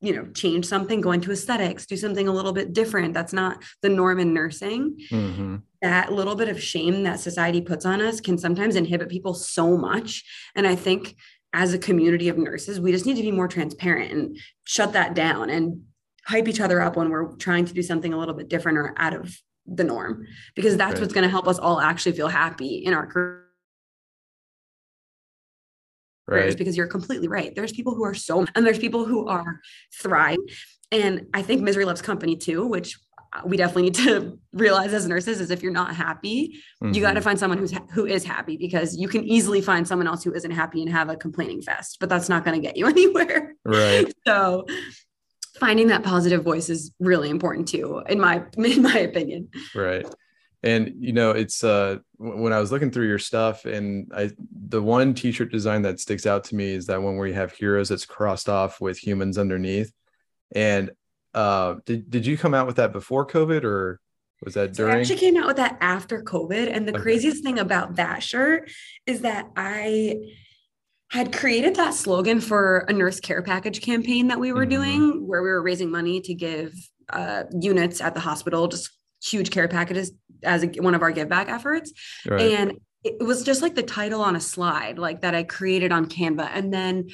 you 0.00 0.14
know 0.14 0.26
change 0.32 0.64
something 0.64 1.00
go 1.00 1.12
into 1.12 1.30
aesthetics 1.30 1.86
do 1.86 1.96
something 1.96 2.28
a 2.28 2.32
little 2.32 2.52
bit 2.52 2.72
different 2.72 3.14
that's 3.14 3.32
not 3.32 3.62
the 3.82 3.88
norm 3.88 4.18
in 4.18 4.32
nursing 4.32 4.96
mm-hmm. 5.10 5.56
that 5.82 6.12
little 6.12 6.34
bit 6.34 6.48
of 6.48 6.62
shame 6.62 7.02
that 7.02 7.20
society 7.20 7.60
puts 7.60 7.84
on 7.84 8.00
us 8.00 8.20
can 8.20 8.38
sometimes 8.38 8.76
inhibit 8.76 9.08
people 9.08 9.34
so 9.34 9.76
much 9.76 10.24
and 10.54 10.66
i 10.66 10.74
think 10.74 11.16
as 11.52 11.74
a 11.74 11.78
community 11.78 12.28
of 12.28 12.38
nurses 12.38 12.80
we 12.80 12.92
just 12.92 13.06
need 13.06 13.16
to 13.16 13.22
be 13.22 13.32
more 13.32 13.48
transparent 13.48 14.12
and 14.12 14.38
shut 14.64 14.92
that 14.92 15.14
down 15.14 15.50
and 15.50 15.82
hype 16.26 16.48
each 16.48 16.60
other 16.60 16.80
up 16.80 16.96
when 16.96 17.10
we're 17.10 17.34
trying 17.36 17.64
to 17.64 17.74
do 17.74 17.82
something 17.82 18.12
a 18.12 18.18
little 18.18 18.34
bit 18.34 18.48
different 18.48 18.78
or 18.78 18.94
out 18.96 19.14
of 19.14 19.36
the 19.66 19.84
norm 19.84 20.26
because 20.54 20.76
that's 20.76 20.94
right. 20.94 21.00
what's 21.00 21.12
going 21.12 21.24
to 21.24 21.30
help 21.30 21.46
us 21.46 21.58
all 21.58 21.80
actually 21.80 22.12
feel 22.12 22.28
happy 22.28 22.76
in 22.76 22.94
our 22.94 23.06
career 23.06 23.49
right. 26.36 26.56
because 26.56 26.76
you're 26.76 26.86
completely 26.86 27.28
right. 27.28 27.54
There's 27.54 27.72
people 27.72 27.94
who 27.94 28.04
are 28.04 28.14
so, 28.14 28.46
and 28.54 28.66
there's 28.66 28.78
people 28.78 29.04
who 29.04 29.26
are 29.26 29.60
thriving. 30.00 30.46
And 30.92 31.26
I 31.34 31.42
think 31.42 31.62
misery 31.62 31.84
loves 31.84 32.02
company 32.02 32.36
too, 32.36 32.66
which 32.66 32.98
we 33.44 33.56
definitely 33.56 33.82
need 33.84 33.94
to 33.94 34.38
realize 34.52 34.92
as 34.92 35.06
nurses 35.06 35.40
is 35.40 35.50
if 35.50 35.62
you're 35.62 35.72
not 35.72 35.94
happy, 35.94 36.60
mm-hmm. 36.82 36.94
you 36.94 37.00
got 37.00 37.12
to 37.12 37.20
find 37.20 37.38
someone 37.38 37.58
who's 37.58 37.72
who 37.92 38.06
is 38.06 38.24
happy 38.24 38.56
because 38.56 38.96
you 38.96 39.08
can 39.08 39.24
easily 39.24 39.60
find 39.60 39.86
someone 39.86 40.08
else 40.08 40.24
who 40.24 40.34
isn't 40.34 40.50
happy 40.50 40.82
and 40.82 40.90
have 40.90 41.08
a 41.08 41.16
complaining 41.16 41.62
fest, 41.62 41.98
but 42.00 42.08
that's 42.08 42.28
not 42.28 42.44
going 42.44 42.60
to 42.60 42.66
get 42.66 42.76
you 42.76 42.86
anywhere. 42.88 43.54
Right. 43.64 44.12
So 44.26 44.66
finding 45.58 45.88
that 45.88 46.02
positive 46.02 46.42
voice 46.42 46.68
is 46.68 46.92
really 46.98 47.30
important 47.30 47.68
too, 47.68 48.02
in 48.08 48.20
my 48.20 48.42
in 48.56 48.82
my 48.82 48.98
opinion. 48.98 49.48
Right. 49.74 50.06
And 50.62 50.94
you 50.98 51.12
know, 51.12 51.30
it's 51.30 51.64
uh 51.64 51.98
when 52.18 52.52
I 52.52 52.60
was 52.60 52.70
looking 52.70 52.90
through 52.90 53.08
your 53.08 53.18
stuff 53.18 53.64
and 53.64 54.10
I 54.14 54.30
the 54.68 54.82
one 54.82 55.14
t-shirt 55.14 55.50
design 55.50 55.82
that 55.82 56.00
sticks 56.00 56.26
out 56.26 56.44
to 56.44 56.54
me 56.54 56.74
is 56.74 56.86
that 56.86 57.02
one 57.02 57.16
where 57.16 57.26
you 57.26 57.34
have 57.34 57.52
heroes 57.52 57.88
that's 57.88 58.04
crossed 58.04 58.48
off 58.48 58.80
with 58.80 58.98
humans 58.98 59.38
underneath. 59.38 59.92
And 60.54 60.90
uh 61.34 61.76
did 61.86 62.10
did 62.10 62.26
you 62.26 62.36
come 62.36 62.54
out 62.54 62.66
with 62.66 62.76
that 62.76 62.92
before 62.92 63.26
COVID 63.26 63.64
or 63.64 64.00
was 64.44 64.54
that 64.54 64.74
during? 64.74 64.92
So 64.92 64.96
I 64.96 65.00
actually 65.00 65.16
came 65.16 65.36
out 65.36 65.46
with 65.46 65.56
that 65.56 65.78
after 65.80 66.22
COVID. 66.22 66.74
And 66.74 66.86
the 66.86 66.94
okay. 66.94 67.02
craziest 67.02 67.42
thing 67.42 67.58
about 67.58 67.96
that 67.96 68.22
shirt 68.22 68.70
is 69.06 69.22
that 69.22 69.50
I 69.56 70.16
had 71.10 71.32
created 71.32 71.76
that 71.76 71.92
slogan 71.94 72.40
for 72.40 72.84
a 72.88 72.92
nurse 72.92 73.18
care 73.18 73.42
package 73.42 73.80
campaign 73.80 74.28
that 74.28 74.38
we 74.38 74.52
were 74.52 74.64
mm-hmm. 74.64 74.82
doing 74.82 75.26
where 75.26 75.42
we 75.42 75.48
were 75.48 75.62
raising 75.62 75.90
money 75.90 76.20
to 76.20 76.34
give 76.34 76.72
uh, 77.12 77.44
units 77.60 78.00
at 78.00 78.14
the 78.14 78.20
hospital 78.20 78.68
just 78.68 78.90
huge 79.22 79.50
care 79.50 79.68
packages 79.68 80.12
as 80.42 80.64
a, 80.64 80.68
one 80.80 80.94
of 80.94 81.02
our 81.02 81.10
give 81.10 81.28
back 81.28 81.48
efforts 81.48 81.92
right. 82.26 82.40
and 82.40 82.80
it 83.02 83.18
was 83.18 83.42
just 83.42 83.62
like 83.62 83.74
the 83.74 83.82
title 83.82 84.20
on 84.20 84.36
a 84.36 84.40
slide 84.40 84.98
like 84.98 85.20
that 85.20 85.34
i 85.34 85.42
created 85.42 85.92
on 85.92 86.06
canva 86.06 86.50
and 86.52 86.72
then 86.72 87.06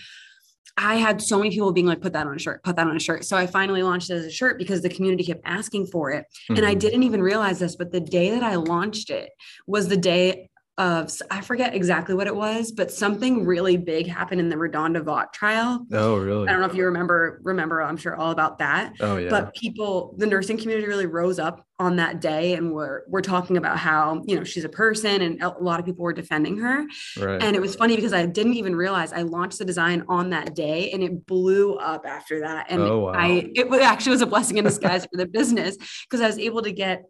I 0.79 0.97
had 0.97 1.23
so 1.23 1.39
many 1.39 1.51
people 1.51 1.73
being 1.73 1.87
like, 1.87 2.03
put 2.03 2.13
that 2.13 2.27
on 2.27 2.37
a 2.37 2.39
shirt, 2.39 2.63
put 2.63 2.77
that 2.77 2.87
on 2.87 2.95
a 2.95 3.01
shirt. 3.01 3.25
So 3.25 3.37
I 3.37 3.47
finally 3.47 3.83
launched 3.83 4.11
it 4.11 4.15
as 4.15 4.27
a 4.27 4.31
shirt 4.31 4.59
because 4.59 4.83
the 4.83 4.91
community 4.91 5.25
kept 5.25 5.41
asking 5.45 5.87
for 5.87 6.11
it. 6.11 6.27
Mm-hmm. 6.27 6.57
And 6.57 6.67
I 6.67 6.73
mm-hmm. 6.73 6.81
didn't 6.81 7.03
even 7.05 7.23
realize 7.23 7.59
this, 7.59 7.77
but 7.77 7.93
the 7.93 8.01
day 8.01 8.31
that 8.31 8.43
I 8.43 8.57
launched 8.57 9.09
it 9.09 9.31
was 9.67 9.89
the 9.89 9.97
day 9.97 10.51
of 10.79 11.11
I 11.31 11.41
forget 11.41 11.75
exactly 11.75 12.15
what 12.15 12.27
it 12.27 12.37
was, 12.37 12.71
but 12.71 12.91
something 12.91 13.47
really 13.47 13.77
big 13.77 14.07
happened 14.07 14.41
in 14.41 14.49
the 14.51 14.57
RaDonda 14.57 15.03
Vaught 15.03 15.33
trial. 15.33 15.87
Oh, 15.93 16.19
really? 16.19 16.49
I 16.49 16.53
don't 16.53 16.61
know 16.61 16.67
if 16.67 16.75
you 16.75 16.85
remember, 16.85 17.41
remember, 17.45 17.83
I'm 17.83 17.97
sure 17.97 18.15
all 18.15 18.31
about 18.31 18.59
that. 18.59 18.95
Oh, 19.01 19.17
yeah. 19.17 19.31
But 19.31 19.55
people, 19.55 20.15
the 20.19 20.27
nursing 20.27 20.59
community 20.59 20.87
really 20.87 21.07
rose 21.07 21.39
up 21.39 21.67
on 21.79 21.97
that 21.97 22.21
day 22.23 22.55
and 22.55 22.73
we're 22.73 23.03
we're 23.07 23.21
talking 23.21 23.59
about 23.59 23.79
how, 23.79 24.23
you 24.27 24.35
know, 24.37 24.45
she's 24.45 24.65
a 24.65 24.69
person 24.69 25.21
and 25.21 25.43
a 25.43 25.51
lot 25.61 25.79
of 25.79 25.85
people 25.85 26.05
were 26.05 26.13
defending 26.13 26.57
her. 26.59 26.87
Right. 27.19 27.43
And 27.43 27.55
it 27.55 27.61
was 27.61 27.75
funny 27.75 27.97
because 27.97 28.13
I 28.13 28.25
didn't 28.27 28.55
even 28.55 28.75
realize 28.75 29.13
I 29.13 29.23
launched 29.23 29.59
the 29.59 29.65
design 29.65 30.05
on 30.09 30.31
that 30.31 30.55
day 30.55 30.91
and 30.93 31.03
it 31.03 31.27
blew 31.27 31.77
up 31.77 32.07
after 32.07 32.41
that. 32.41 32.67
And 32.71 32.83
oh, 32.83 33.01
wow. 33.01 33.13
I 33.15 33.51
it 33.55 33.71
actually 33.83 34.13
was 34.13 34.23
a 34.23 34.27
blessing 34.27 34.57
in 34.57 34.65
disguise 34.65 35.05
for 35.05 35.17
the 35.17 35.27
business 35.27 35.77
because 36.05 36.21
I 36.23 36.27
was 36.27 36.39
able 36.39 36.63
to 36.63 36.73
get 36.73 37.05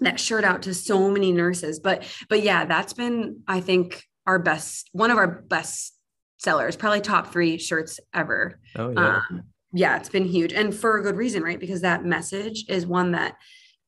that 0.00 0.18
shirt 0.18 0.44
out 0.44 0.62
to 0.62 0.74
so 0.74 1.10
many 1.10 1.32
nurses. 1.32 1.78
But 1.78 2.04
but 2.28 2.42
yeah, 2.42 2.64
that's 2.64 2.92
been 2.92 3.42
I 3.46 3.60
think 3.60 4.04
our 4.26 4.38
best 4.38 4.88
one 4.92 5.10
of 5.10 5.18
our 5.18 5.26
best 5.26 5.94
sellers, 6.38 6.76
probably 6.76 7.00
top 7.00 7.32
three 7.32 7.58
shirts 7.58 8.00
ever. 8.14 8.58
Oh 8.76 8.90
yeah. 8.90 9.20
Um, 9.30 9.42
yeah, 9.72 9.96
it's 9.96 10.08
been 10.08 10.24
huge 10.24 10.52
and 10.52 10.74
for 10.74 10.96
a 10.96 11.02
good 11.02 11.16
reason, 11.16 11.42
right? 11.42 11.60
Because 11.60 11.82
that 11.82 12.04
message 12.04 12.64
is 12.68 12.86
one 12.86 13.12
that 13.12 13.36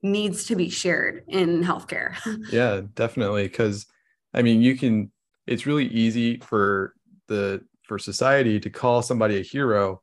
needs 0.03 0.47
to 0.47 0.57
be 0.57 0.69
shared 0.69 1.25
in 1.29 1.63
healthcare. 1.63 2.15
yeah, 2.53 2.83
definitely. 2.95 3.49
Cause 3.49 3.87
I 4.35 4.43
mean, 4.43 4.63
you 4.63 4.77
can, 4.77 5.11
it's 5.47 5.67
really 5.67 5.87
easy 5.87 6.39
for 6.39 6.95
the, 7.29 7.65
for 7.83 7.99
society 7.99 8.61
to 8.61 8.71
call 8.71 9.03
somebody 9.03 9.39
a 9.39 9.43
hero 9.43 10.03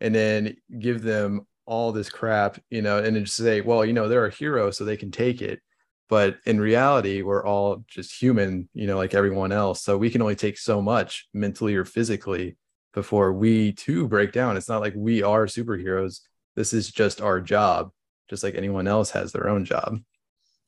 and 0.00 0.14
then 0.14 0.56
give 0.78 1.02
them 1.02 1.46
all 1.68 1.92
this 1.92 2.08
crap, 2.08 2.58
you 2.70 2.80
know, 2.80 2.98
and 2.98 3.14
just 3.24 3.36
say, 3.36 3.60
well, 3.60 3.84
you 3.84 3.92
know, 3.92 4.08
they're 4.08 4.26
a 4.26 4.34
hero, 4.34 4.70
so 4.70 4.84
they 4.84 4.96
can 4.96 5.10
take 5.10 5.42
it. 5.42 5.60
But 6.08 6.38
in 6.46 6.58
reality, 6.58 7.20
we're 7.20 7.44
all 7.44 7.84
just 7.86 8.18
human, 8.20 8.70
you 8.72 8.86
know, 8.86 8.96
like 8.96 9.12
everyone 9.12 9.52
else. 9.52 9.82
So 9.82 9.98
we 9.98 10.08
can 10.08 10.22
only 10.22 10.34
take 10.34 10.56
so 10.56 10.80
much 10.80 11.28
mentally 11.34 11.76
or 11.76 11.84
physically 11.84 12.56
before 12.94 13.34
we 13.34 13.72
too 13.72 14.08
break 14.08 14.32
down. 14.32 14.56
It's 14.56 14.70
not 14.70 14.80
like 14.80 14.94
we 14.96 15.22
are 15.22 15.44
superheroes. 15.44 16.20
This 16.56 16.72
is 16.72 16.90
just 16.90 17.20
our 17.20 17.38
job, 17.38 17.90
just 18.30 18.42
like 18.42 18.54
anyone 18.54 18.88
else 18.88 19.10
has 19.10 19.32
their 19.32 19.50
own 19.50 19.66
job. 19.66 19.98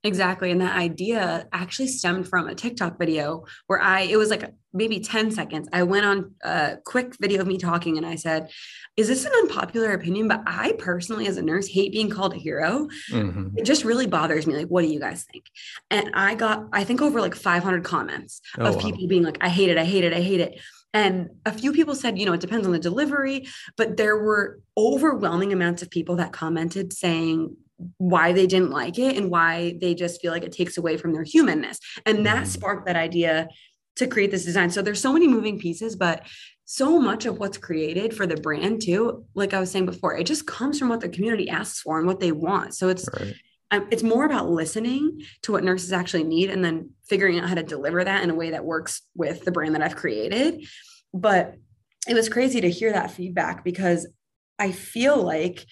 Exactly. 0.02 0.50
And 0.50 0.60
that 0.62 0.76
idea 0.76 1.46
actually 1.52 1.88
stemmed 1.88 2.26
from 2.26 2.48
a 2.48 2.54
TikTok 2.54 2.98
video 2.98 3.44
where 3.66 3.80
I, 3.80 4.02
it 4.02 4.16
was 4.16 4.30
like 4.30 4.50
maybe 4.72 4.98
10 4.98 5.30
seconds. 5.30 5.68
I 5.74 5.82
went 5.82 6.06
on 6.06 6.34
a 6.42 6.78
quick 6.84 7.16
video 7.20 7.42
of 7.42 7.46
me 7.46 7.58
talking 7.58 7.98
and 7.98 8.06
I 8.06 8.14
said, 8.14 8.50
Is 8.96 9.08
this 9.08 9.26
an 9.26 9.32
unpopular 9.32 9.92
opinion? 9.92 10.26
But 10.26 10.42
I 10.46 10.72
personally, 10.78 11.26
as 11.26 11.36
a 11.36 11.42
nurse, 11.42 11.66
hate 11.66 11.92
being 11.92 12.08
called 12.08 12.32
a 12.32 12.38
hero. 12.38 12.88
Mm-hmm. 13.10 13.58
It 13.58 13.64
just 13.64 13.84
really 13.84 14.06
bothers 14.06 14.46
me. 14.46 14.56
Like, 14.56 14.68
what 14.68 14.82
do 14.82 14.88
you 14.88 15.00
guys 15.00 15.24
think? 15.30 15.44
And 15.90 16.10
I 16.14 16.34
got, 16.34 16.68
I 16.72 16.84
think, 16.84 17.02
over 17.02 17.20
like 17.20 17.34
500 17.34 17.84
comments 17.84 18.40
oh, 18.58 18.66
of 18.66 18.76
wow. 18.76 18.80
people 18.80 19.06
being 19.06 19.22
like, 19.22 19.38
I 19.42 19.50
hate 19.50 19.68
it. 19.68 19.76
I 19.76 19.84
hate 19.84 20.04
it. 20.04 20.14
I 20.14 20.20
hate 20.22 20.40
it. 20.40 20.60
And 20.92 21.30
a 21.46 21.52
few 21.52 21.72
people 21.72 21.94
said, 21.94 22.18
you 22.18 22.26
know, 22.26 22.32
it 22.32 22.40
depends 22.40 22.66
on 22.66 22.72
the 22.72 22.78
delivery, 22.78 23.46
but 23.76 23.96
there 23.96 24.16
were 24.16 24.60
overwhelming 24.76 25.52
amounts 25.52 25.82
of 25.82 25.90
people 25.90 26.16
that 26.16 26.32
commented 26.32 26.92
saying, 26.92 27.56
why 27.98 28.32
they 28.32 28.46
didn't 28.46 28.70
like 28.70 28.98
it 28.98 29.16
and 29.16 29.30
why 29.30 29.76
they 29.80 29.94
just 29.94 30.20
feel 30.20 30.32
like 30.32 30.44
it 30.44 30.52
takes 30.52 30.78
away 30.78 30.96
from 30.96 31.12
their 31.12 31.24
humanness. 31.24 31.78
And 32.06 32.26
that 32.26 32.36
mm-hmm. 32.36 32.44
sparked 32.44 32.86
that 32.86 32.96
idea 32.96 33.48
to 33.96 34.06
create 34.06 34.30
this 34.30 34.44
design. 34.44 34.70
So 34.70 34.82
there's 34.82 35.00
so 35.00 35.12
many 35.12 35.28
moving 35.28 35.58
pieces, 35.58 35.96
but 35.96 36.26
so 36.64 37.00
much 37.00 37.26
of 37.26 37.38
what's 37.38 37.58
created 37.58 38.14
for 38.14 38.26
the 38.26 38.36
brand 38.36 38.80
too, 38.80 39.24
like 39.34 39.52
I 39.52 39.60
was 39.60 39.70
saying 39.70 39.86
before, 39.86 40.16
it 40.16 40.24
just 40.24 40.46
comes 40.46 40.78
from 40.78 40.88
what 40.88 41.00
the 41.00 41.08
community 41.08 41.48
asks 41.48 41.80
for 41.80 41.98
and 41.98 42.06
what 42.06 42.20
they 42.20 42.32
want. 42.32 42.74
So 42.74 42.88
it's 42.88 43.08
right. 43.18 43.34
um, 43.72 43.88
it's 43.90 44.04
more 44.04 44.24
about 44.24 44.48
listening 44.48 45.20
to 45.42 45.52
what 45.52 45.64
nurses 45.64 45.92
actually 45.92 46.24
need 46.24 46.48
and 46.48 46.64
then 46.64 46.90
figuring 47.08 47.40
out 47.40 47.48
how 47.48 47.56
to 47.56 47.62
deliver 47.62 48.04
that 48.04 48.22
in 48.22 48.30
a 48.30 48.34
way 48.34 48.50
that 48.50 48.64
works 48.64 49.02
with 49.16 49.44
the 49.44 49.52
brand 49.52 49.74
that 49.74 49.82
I've 49.82 49.96
created. 49.96 50.64
But 51.12 51.56
it 52.08 52.14
was 52.14 52.28
crazy 52.28 52.60
to 52.60 52.70
hear 52.70 52.92
that 52.92 53.10
feedback 53.10 53.64
because 53.64 54.06
I 54.58 54.72
feel 54.72 55.20
like 55.20 55.66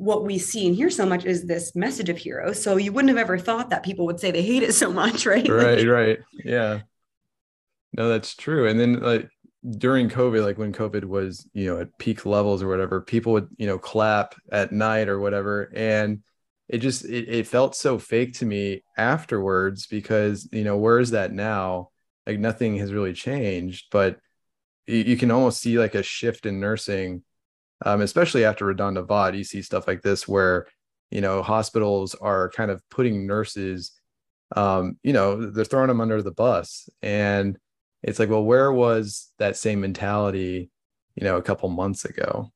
what 0.00 0.24
we 0.24 0.38
see 0.38 0.66
and 0.66 0.74
hear 0.74 0.88
so 0.88 1.04
much 1.04 1.26
is 1.26 1.44
this 1.44 1.76
message 1.76 2.08
of 2.08 2.16
hero. 2.16 2.54
So 2.54 2.78
you 2.78 2.90
wouldn't 2.90 3.10
have 3.10 3.18
ever 3.18 3.38
thought 3.38 3.68
that 3.68 3.82
people 3.82 4.06
would 4.06 4.18
say 4.18 4.30
they 4.30 4.42
hate 4.42 4.62
it 4.62 4.72
so 4.72 4.90
much, 4.90 5.26
right? 5.26 5.46
Right, 5.46 5.86
right. 5.86 6.18
Yeah. 6.42 6.80
No, 7.92 8.08
that's 8.08 8.34
true. 8.34 8.66
And 8.66 8.80
then 8.80 9.00
like 9.00 9.28
during 9.76 10.08
COVID, 10.08 10.42
like 10.42 10.56
when 10.56 10.72
COVID 10.72 11.04
was, 11.04 11.46
you 11.52 11.66
know, 11.66 11.80
at 11.82 11.98
peak 11.98 12.24
levels 12.24 12.62
or 12.62 12.68
whatever, 12.68 13.02
people 13.02 13.34
would, 13.34 13.48
you 13.58 13.66
know, 13.66 13.78
clap 13.78 14.34
at 14.50 14.72
night 14.72 15.10
or 15.10 15.20
whatever. 15.20 15.70
And 15.74 16.22
it 16.66 16.78
just 16.78 17.04
it, 17.04 17.28
it 17.28 17.46
felt 17.46 17.76
so 17.76 17.98
fake 17.98 18.38
to 18.38 18.46
me 18.46 18.82
afterwards 18.96 19.86
because, 19.86 20.48
you 20.50 20.64
know, 20.64 20.78
where 20.78 20.98
is 20.98 21.10
that 21.10 21.32
now? 21.32 21.90
Like 22.26 22.38
nothing 22.38 22.76
has 22.78 22.92
really 22.92 23.12
changed, 23.12 23.88
but 23.90 24.18
you, 24.86 24.96
you 24.96 25.16
can 25.18 25.30
almost 25.30 25.60
see 25.60 25.78
like 25.78 25.94
a 25.94 26.02
shift 26.02 26.46
in 26.46 26.58
nursing 26.58 27.22
um, 27.84 28.00
especially 28.00 28.44
after 28.44 28.66
RaDonda 28.66 29.06
Vaught, 29.06 29.36
you 29.36 29.44
see 29.44 29.62
stuff 29.62 29.86
like 29.86 30.02
this 30.02 30.28
where, 30.28 30.66
you 31.10 31.20
know, 31.20 31.42
hospitals 31.42 32.14
are 32.14 32.50
kind 32.50 32.70
of 32.70 32.82
putting 32.90 33.26
nurses, 33.26 33.92
um, 34.56 34.98
you 35.02 35.12
know, 35.12 35.50
they're 35.50 35.64
throwing 35.64 35.88
them 35.88 36.00
under 36.00 36.22
the 36.22 36.30
bus. 36.30 36.88
And 37.02 37.58
it's 38.02 38.18
like, 38.18 38.28
well, 38.28 38.44
where 38.44 38.72
was 38.72 39.32
that 39.38 39.56
same 39.56 39.80
mentality, 39.80 40.70
you 41.14 41.24
know, 41.24 41.36
a 41.36 41.42
couple 41.42 41.68
months 41.68 42.04
ago? 42.04 42.50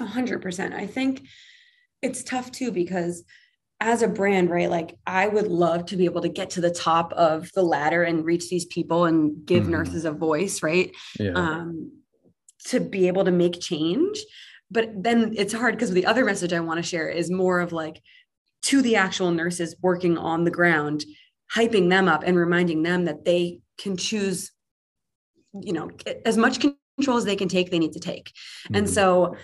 A 0.00 0.06
hundred 0.06 0.42
percent. 0.42 0.74
I 0.74 0.86
think 0.86 1.26
it's 2.00 2.24
tough 2.24 2.50
too 2.50 2.72
because 2.72 3.24
as 3.80 4.02
a 4.02 4.08
brand, 4.08 4.48
right? 4.48 4.70
Like 4.70 4.96
I 5.06 5.26
would 5.26 5.48
love 5.48 5.86
to 5.86 5.96
be 5.96 6.04
able 6.04 6.22
to 6.22 6.28
get 6.28 6.50
to 6.50 6.60
the 6.60 6.70
top 6.70 7.12
of 7.14 7.50
the 7.52 7.62
ladder 7.62 8.04
and 8.04 8.24
reach 8.24 8.48
these 8.48 8.64
people 8.64 9.06
and 9.06 9.44
give 9.44 9.64
mm-hmm. 9.64 9.72
nurses 9.72 10.04
a 10.04 10.12
voice, 10.12 10.62
right? 10.62 10.94
Yeah. 11.18 11.32
Um, 11.32 12.01
to 12.66 12.80
be 12.80 13.08
able 13.08 13.24
to 13.24 13.30
make 13.30 13.60
change. 13.60 14.18
But 14.70 14.90
then 15.02 15.34
it's 15.36 15.52
hard 15.52 15.74
because 15.74 15.92
the 15.92 16.06
other 16.06 16.24
message 16.24 16.52
I 16.52 16.60
want 16.60 16.78
to 16.78 16.82
share 16.82 17.08
is 17.08 17.30
more 17.30 17.60
of 17.60 17.72
like 17.72 18.00
to 18.62 18.80
the 18.80 18.96
actual 18.96 19.30
nurses 19.30 19.76
working 19.82 20.16
on 20.16 20.44
the 20.44 20.50
ground, 20.50 21.04
hyping 21.54 21.90
them 21.90 22.08
up 22.08 22.22
and 22.24 22.36
reminding 22.36 22.82
them 22.82 23.04
that 23.04 23.24
they 23.24 23.60
can 23.78 23.96
choose, 23.96 24.52
you 25.52 25.72
know, 25.72 25.90
as 26.24 26.36
much 26.36 26.60
control 26.60 27.18
as 27.18 27.24
they 27.24 27.36
can 27.36 27.48
take, 27.48 27.70
they 27.70 27.78
need 27.78 27.92
to 27.92 28.00
take. 28.00 28.26
Mm-hmm. 28.28 28.76
And 28.76 28.90
so 28.90 29.36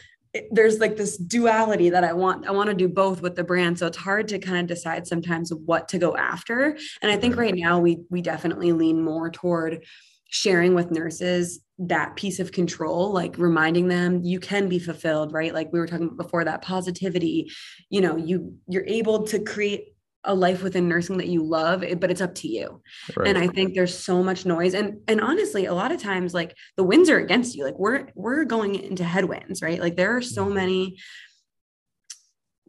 there's 0.50 0.78
like 0.78 0.96
this 0.96 1.16
duality 1.16 1.90
that 1.90 2.04
I 2.04 2.12
want. 2.12 2.46
I 2.46 2.52
want 2.52 2.68
to 2.68 2.74
do 2.74 2.88
both 2.88 3.22
with 3.22 3.34
the 3.34 3.44
brand. 3.44 3.78
So 3.78 3.86
it's 3.86 3.96
hard 3.96 4.28
to 4.28 4.38
kind 4.38 4.58
of 4.58 4.66
decide 4.66 5.06
sometimes 5.06 5.52
what 5.52 5.88
to 5.88 5.98
go 5.98 6.16
after. 6.16 6.76
And 7.02 7.10
I 7.10 7.16
think 7.16 7.36
right 7.36 7.54
now 7.54 7.80
we 7.80 7.98
we 8.10 8.22
definitely 8.22 8.72
lean 8.72 9.02
more 9.02 9.30
toward 9.30 9.84
sharing 10.30 10.74
with 10.74 10.90
nurses 10.90 11.60
that 11.78 12.16
piece 12.16 12.40
of 12.40 12.50
control 12.50 13.12
like 13.12 13.38
reminding 13.38 13.86
them 13.86 14.22
you 14.24 14.40
can 14.40 14.68
be 14.68 14.78
fulfilled 14.78 15.32
right 15.32 15.54
like 15.54 15.72
we 15.72 15.78
were 15.78 15.86
talking 15.86 16.16
before 16.16 16.44
that 16.44 16.60
positivity 16.60 17.50
you 17.88 18.00
know 18.00 18.16
you 18.16 18.56
you're 18.66 18.86
able 18.86 19.22
to 19.22 19.38
create 19.38 19.94
a 20.24 20.34
life 20.34 20.62
within 20.62 20.88
nursing 20.88 21.18
that 21.18 21.28
you 21.28 21.44
love 21.44 21.84
but 22.00 22.10
it's 22.10 22.20
up 22.20 22.34
to 22.34 22.48
you 22.48 22.82
right. 23.16 23.28
and 23.28 23.38
i 23.38 23.46
think 23.46 23.74
there's 23.74 23.96
so 23.96 24.24
much 24.24 24.44
noise 24.44 24.74
and 24.74 24.98
and 25.06 25.20
honestly 25.20 25.66
a 25.66 25.74
lot 25.74 25.92
of 25.92 26.02
times 26.02 26.34
like 26.34 26.56
the 26.76 26.82
winds 26.82 27.08
are 27.08 27.18
against 27.18 27.54
you 27.54 27.64
like 27.64 27.78
we're 27.78 28.08
we're 28.16 28.44
going 28.44 28.74
into 28.74 29.04
headwinds 29.04 29.62
right 29.62 29.80
like 29.80 29.94
there 29.94 30.16
are 30.16 30.22
so 30.22 30.44
mm-hmm. 30.44 30.54
many 30.54 30.98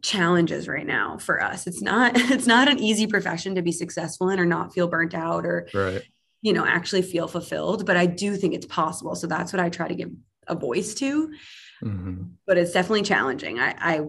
challenges 0.02 0.68
right 0.68 0.86
now 0.86 1.18
for 1.18 1.42
us 1.42 1.66
it's 1.66 1.82
not 1.82 2.12
it's 2.14 2.46
not 2.46 2.68
an 2.68 2.78
easy 2.78 3.08
profession 3.08 3.56
to 3.56 3.62
be 3.62 3.72
successful 3.72 4.28
in 4.28 4.38
or 4.38 4.46
not 4.46 4.72
feel 4.72 4.86
burnt 4.86 5.14
out 5.14 5.44
or 5.44 5.68
right. 5.74 6.02
You 6.42 6.52
know 6.52 6.64
actually 6.64 7.02
feel 7.02 7.28
fulfilled 7.28 7.86
but 7.86 7.96
i 7.96 8.06
do 8.06 8.36
think 8.36 8.54
it's 8.54 8.66
possible. 8.66 9.14
So 9.14 9.26
that's 9.26 9.52
what 9.52 9.60
i 9.60 9.68
try 9.68 9.88
to 9.88 9.94
give 9.94 10.10
a 10.46 10.54
voice 10.54 10.94
to. 10.94 11.32
Mm-hmm. 11.82 12.24
but 12.46 12.58
it's 12.58 12.72
definitely 12.72 13.00
challenging. 13.02 13.58
I 13.58 13.74
i 13.78 14.00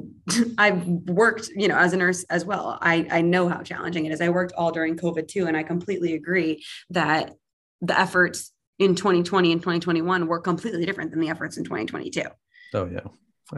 i've 0.57 0.85
worked 0.85 1.47
you 1.55 1.69
know 1.69 1.77
as 1.77 1.93
a 1.93 1.97
nurse 1.97 2.23
as 2.25 2.43
well. 2.43 2.77
I 2.81 3.07
i 3.09 3.21
know 3.21 3.47
how 3.47 3.61
challenging 3.61 4.05
it 4.05 4.11
is. 4.11 4.19
I 4.19 4.29
worked 4.29 4.53
all 4.53 4.71
during 4.71 4.97
covid 4.97 5.29
too 5.29 5.47
and 5.47 5.55
i 5.55 5.63
completely 5.63 6.13
agree 6.13 6.65
that 6.89 7.33
the 7.81 7.97
efforts 7.97 8.51
in 8.77 8.95
2020 8.95 9.53
and 9.53 9.61
2021 9.61 10.27
were 10.27 10.39
completely 10.39 10.85
different 10.85 11.11
than 11.11 11.21
the 11.21 11.29
efforts 11.29 11.57
in 11.57 11.63
2022 11.63 12.23
oh 12.73 12.85
yeah. 12.85 13.00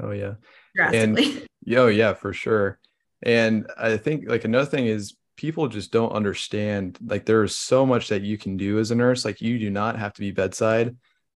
Oh 0.02 0.12
yeah. 0.12 0.34
And 0.78 1.20
yo 1.66 1.88
yeah 1.88 2.14
for 2.14 2.34
sure. 2.34 2.80
And 3.24 3.68
i 3.78 3.98
think 3.98 4.30
like 4.30 4.46
another 4.46 4.66
thing 4.66 4.86
is 4.86 5.16
people 5.36 5.68
just 5.68 5.92
don't 5.92 6.12
understand 6.12 6.98
like 7.06 7.26
there 7.26 7.44
is 7.44 7.58
so 7.58 7.86
much 7.86 8.10
that 8.10 8.22
you 8.22 8.38
can 8.38 8.58
do 8.58 8.80
as 8.80 8.92
a 8.92 8.96
nurse 8.96 9.26
like 9.26 9.42
you 9.42 9.60
do 9.60 9.70
not 9.70 9.98
have 9.98 10.14
to 10.14 10.22
be 10.22 10.32
bedside. 10.32 10.96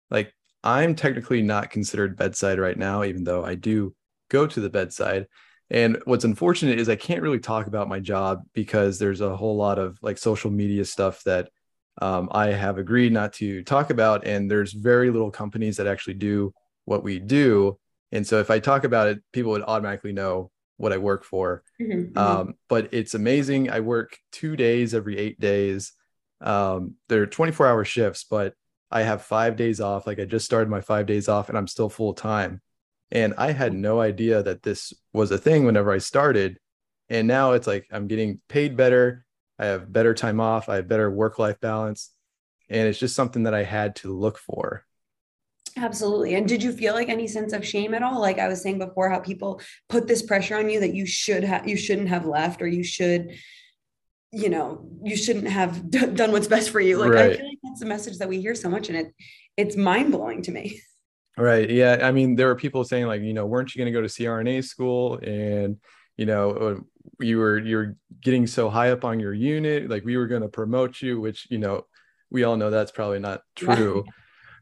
Like 0.10 0.34
i'm 0.64 0.96
technically 0.96 1.42
not 1.42 1.70
considered 1.70 2.18
bedside 2.18 2.60
right 2.60 2.78
now 2.78 3.04
even 3.04 3.24
though 3.24 3.46
i 3.46 3.56
do 3.56 3.96
go 4.30 4.48
to 4.48 4.60
the 4.60 4.70
bedside. 4.70 5.28
And 5.70 6.02
what's 6.06 6.26
unfortunate 6.26 6.80
is 6.80 6.90
i 6.90 6.96
can't 6.96 7.22
really 7.22 7.40
talk 7.40 7.68
about 7.68 7.90
my 7.90 8.00
job 8.00 8.44
because 8.54 9.00
there's 9.00 9.22
a 9.22 9.36
whole 9.36 9.58
lot 9.58 9.80
of 9.80 9.98
like 10.02 10.18
social 10.18 10.52
media 10.52 10.86
stuff 10.86 11.24
that 11.24 11.50
um, 12.02 12.30
i 12.32 12.48
have 12.48 12.78
agreed 12.78 13.12
not 13.12 13.34
to 13.34 13.64
talk 13.64 13.90
about 13.90 14.26
and 14.26 14.50
there's 14.50 14.74
very 14.74 15.10
little 15.12 15.32
companies 15.32 15.78
that 15.78 15.88
actually 15.88 16.14
do 16.14 16.54
what 16.88 17.04
we 17.04 17.20
do. 17.20 17.78
And 18.14 18.26
so 18.26 18.40
if 18.40 18.50
I 18.50 18.60
talk 18.60 18.86
about 18.86 19.10
it, 19.10 19.22
people 19.34 19.52
would 19.52 19.62
automatically 19.62 20.14
know 20.14 20.50
what 20.78 20.94
I 20.94 20.98
work 20.98 21.24
for. 21.24 21.64
Mm-hmm, 21.82 22.00
mm-hmm. 22.00 22.18
um, 22.18 22.54
but 22.70 22.94
it's 22.94 23.14
amazing. 23.14 23.70
I 23.70 23.82
work 23.82 24.18
two 24.32 24.56
days 24.56 24.94
every 24.94 25.18
eight 25.18 25.40
days. 25.40 25.94
Um, 26.40 26.96
they're 27.10 27.26
24 27.26 27.68
hour 27.68 27.84
shifts, 27.84 28.24
but 28.24 28.54
I 28.90 29.02
have 29.02 29.24
five 29.24 29.56
days 29.56 29.82
off. 29.82 30.08
Like 30.08 30.20
I 30.20 30.26
just 30.26 30.46
started 30.46 30.70
my 30.70 30.82
five 30.82 31.06
days 31.06 31.28
off 31.28 31.50
and 31.50 31.58
I'm 31.58 31.68
still 31.68 31.90
full 31.90 32.14
time. 32.14 32.62
And 33.12 33.34
I 33.38 33.52
had 33.52 33.74
no 33.74 34.00
idea 34.00 34.44
that 34.44 34.64
this 34.64 34.94
was 35.14 35.32
a 35.32 35.38
thing 35.38 35.66
whenever 35.66 35.92
I 35.92 35.98
started. 35.98 36.58
And 37.10 37.28
now 37.28 37.54
it's 37.54 37.68
like 37.68 37.88
I'm 37.92 38.08
getting 38.08 38.42
paid 38.48 38.78
better. 38.78 39.26
I 39.60 39.66
have 39.66 39.92
better 39.92 40.14
time 40.14 40.40
off. 40.40 40.70
I 40.70 40.76
have 40.76 40.88
better 40.88 41.10
work 41.10 41.40
life 41.40 41.60
balance. 41.60 42.12
And 42.70 42.88
it's 42.88 43.00
just 43.00 43.16
something 43.16 43.44
that 43.44 43.54
I 43.54 43.64
had 43.64 43.96
to 43.98 44.14
look 44.14 44.38
for. 44.38 44.84
Absolutely. 45.78 46.36
And 46.36 46.48
did 46.48 46.64
you 46.64 46.72
feel 46.72 46.94
like 46.94 47.10
any 47.10 47.28
sense 47.28 47.54
of 47.54 47.66
shame 47.66 47.94
at 47.94 48.02
all? 48.02 48.20
Like 48.20 48.40
I 48.40 48.48
was 48.48 48.62
saying 48.62 48.80
before, 48.80 49.10
how 49.10 49.20
people 49.20 49.62
put 49.90 50.08
this 50.08 50.24
pressure 50.24 50.58
on 50.58 50.70
you 50.70 50.80
that 50.80 50.94
you 50.94 51.06
should 51.06 51.44
have, 51.44 51.68
you 51.68 51.78
shouldn't 51.78 52.10
have 52.10 52.26
left, 52.26 52.62
or 52.62 52.68
you 52.68 52.84
should, 52.84 53.38
you 54.32 54.50
know, 54.50 54.90
you 55.04 55.16
shouldn't 55.16 55.48
have 55.48 55.90
d- 55.90 56.08
done 56.08 56.32
what's 56.32 56.48
best 56.48 56.72
for 56.72 56.80
you. 56.80 56.98
Like 56.98 57.12
right. 57.12 57.32
I 57.32 57.38
feel 57.38 57.48
like 57.48 57.60
that's 57.64 57.80
the 57.80 57.86
message 57.86 58.18
that 58.18 58.30
we 58.30 58.42
hear 58.42 58.56
so 58.56 58.70
much, 58.70 58.90
and 58.90 58.98
it, 58.98 59.14
it's 59.56 59.76
mind 59.76 60.12
blowing 60.12 60.42
to 60.44 60.52
me. 60.52 60.82
Right. 61.38 61.70
Yeah. 61.70 62.00
I 62.02 62.12
mean, 62.12 62.36
there 62.36 62.48
were 62.48 62.56
people 62.56 62.84
saying 62.84 63.06
like, 63.06 63.22
you 63.22 63.34
know, 63.34 63.46
weren't 63.46 63.76
you 63.76 63.80
going 63.80 63.94
to 63.94 63.98
go 63.98 64.02
to 64.02 64.08
CRNA 64.08 64.64
school, 64.64 65.20
and 65.20 65.78
you 66.18 66.26
know, 66.26 66.52
uh, 66.52 66.76
you 67.20 67.38
were 67.38 67.60
you're 67.60 67.96
getting 68.22 68.48
so 68.48 68.70
high 68.70 68.90
up 68.90 69.06
on 69.06 69.20
your 69.20 69.34
unit, 69.34 69.90
like 69.90 70.04
we 70.04 70.18
were 70.18 70.28
going 70.28 70.42
to 70.42 70.50
promote 70.50 71.02
you, 71.02 71.22
which 71.22 71.48
you 71.52 71.60
know, 71.60 71.86
we 72.32 72.44
all 72.44 72.58
know 72.58 72.72
that's 72.72 72.92
probably 72.92 73.20
not 73.20 73.42
true 73.56 74.04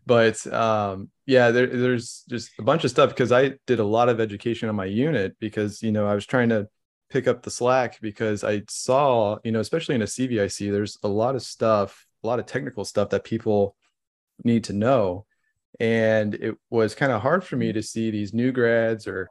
but 0.05 0.45
um, 0.53 1.09
yeah, 1.25 1.51
there, 1.51 1.67
there's 1.67 2.23
just 2.29 2.51
a 2.59 2.63
bunch 2.63 2.83
of 2.83 2.91
stuff 2.91 3.09
because 3.09 3.31
I 3.31 3.53
did 3.65 3.79
a 3.79 3.83
lot 3.85 4.09
of 4.09 4.19
education 4.19 4.69
on 4.69 4.75
my 4.75 4.85
unit 4.85 5.35
because 5.39 5.81
you 5.81 5.91
know 5.91 6.07
I 6.07 6.15
was 6.15 6.25
trying 6.25 6.49
to 6.49 6.67
pick 7.09 7.27
up 7.27 7.41
the 7.41 7.51
slack 7.51 7.99
because 8.01 8.43
I 8.43 8.63
saw 8.69 9.37
you 9.43 9.51
know 9.51 9.59
especially 9.59 9.95
in 9.95 10.01
a 10.01 10.05
CVIC 10.05 10.71
there's 10.71 10.97
a 11.03 11.07
lot 11.07 11.35
of 11.35 11.41
stuff, 11.41 12.05
a 12.23 12.27
lot 12.27 12.39
of 12.39 12.45
technical 12.45 12.85
stuff 12.85 13.09
that 13.09 13.23
people 13.23 13.75
need 14.43 14.65
to 14.65 14.73
know, 14.73 15.25
and 15.79 16.35
it 16.35 16.55
was 16.69 16.95
kind 16.95 17.11
of 17.11 17.21
hard 17.21 17.43
for 17.43 17.55
me 17.55 17.73
to 17.73 17.81
see 17.81 18.11
these 18.11 18.33
new 18.33 18.51
grads 18.51 19.07
or 19.07 19.29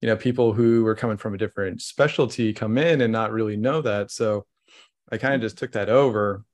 you 0.00 0.08
know 0.08 0.16
people 0.16 0.52
who 0.52 0.82
were 0.82 0.96
coming 0.96 1.16
from 1.16 1.34
a 1.34 1.38
different 1.38 1.80
specialty 1.80 2.52
come 2.52 2.78
in 2.78 3.00
and 3.00 3.12
not 3.12 3.32
really 3.32 3.56
know 3.56 3.82
that. 3.82 4.10
So 4.10 4.46
i 5.12 5.16
kind 5.18 5.34
of 5.34 5.40
just 5.40 5.56
took 5.56 5.70
that 5.72 5.88
over 5.88 6.44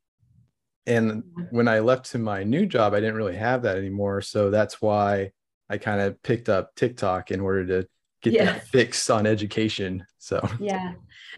and 0.86 1.22
when 1.50 1.68
i 1.68 1.78
left 1.78 2.10
to 2.10 2.18
my 2.18 2.42
new 2.42 2.66
job 2.66 2.94
i 2.94 3.00
didn't 3.00 3.14
really 3.14 3.36
have 3.36 3.62
that 3.62 3.76
anymore 3.76 4.20
so 4.20 4.50
that's 4.50 4.82
why 4.82 5.30
i 5.70 5.78
kind 5.78 6.00
of 6.00 6.20
picked 6.22 6.48
up 6.48 6.74
tiktok 6.74 7.30
in 7.30 7.40
order 7.40 7.66
to 7.66 7.88
get 8.22 8.32
yeah. 8.32 8.44
that 8.44 8.66
fix 8.68 9.08
on 9.10 9.26
education 9.26 10.04
so 10.18 10.46
yeah 10.58 10.92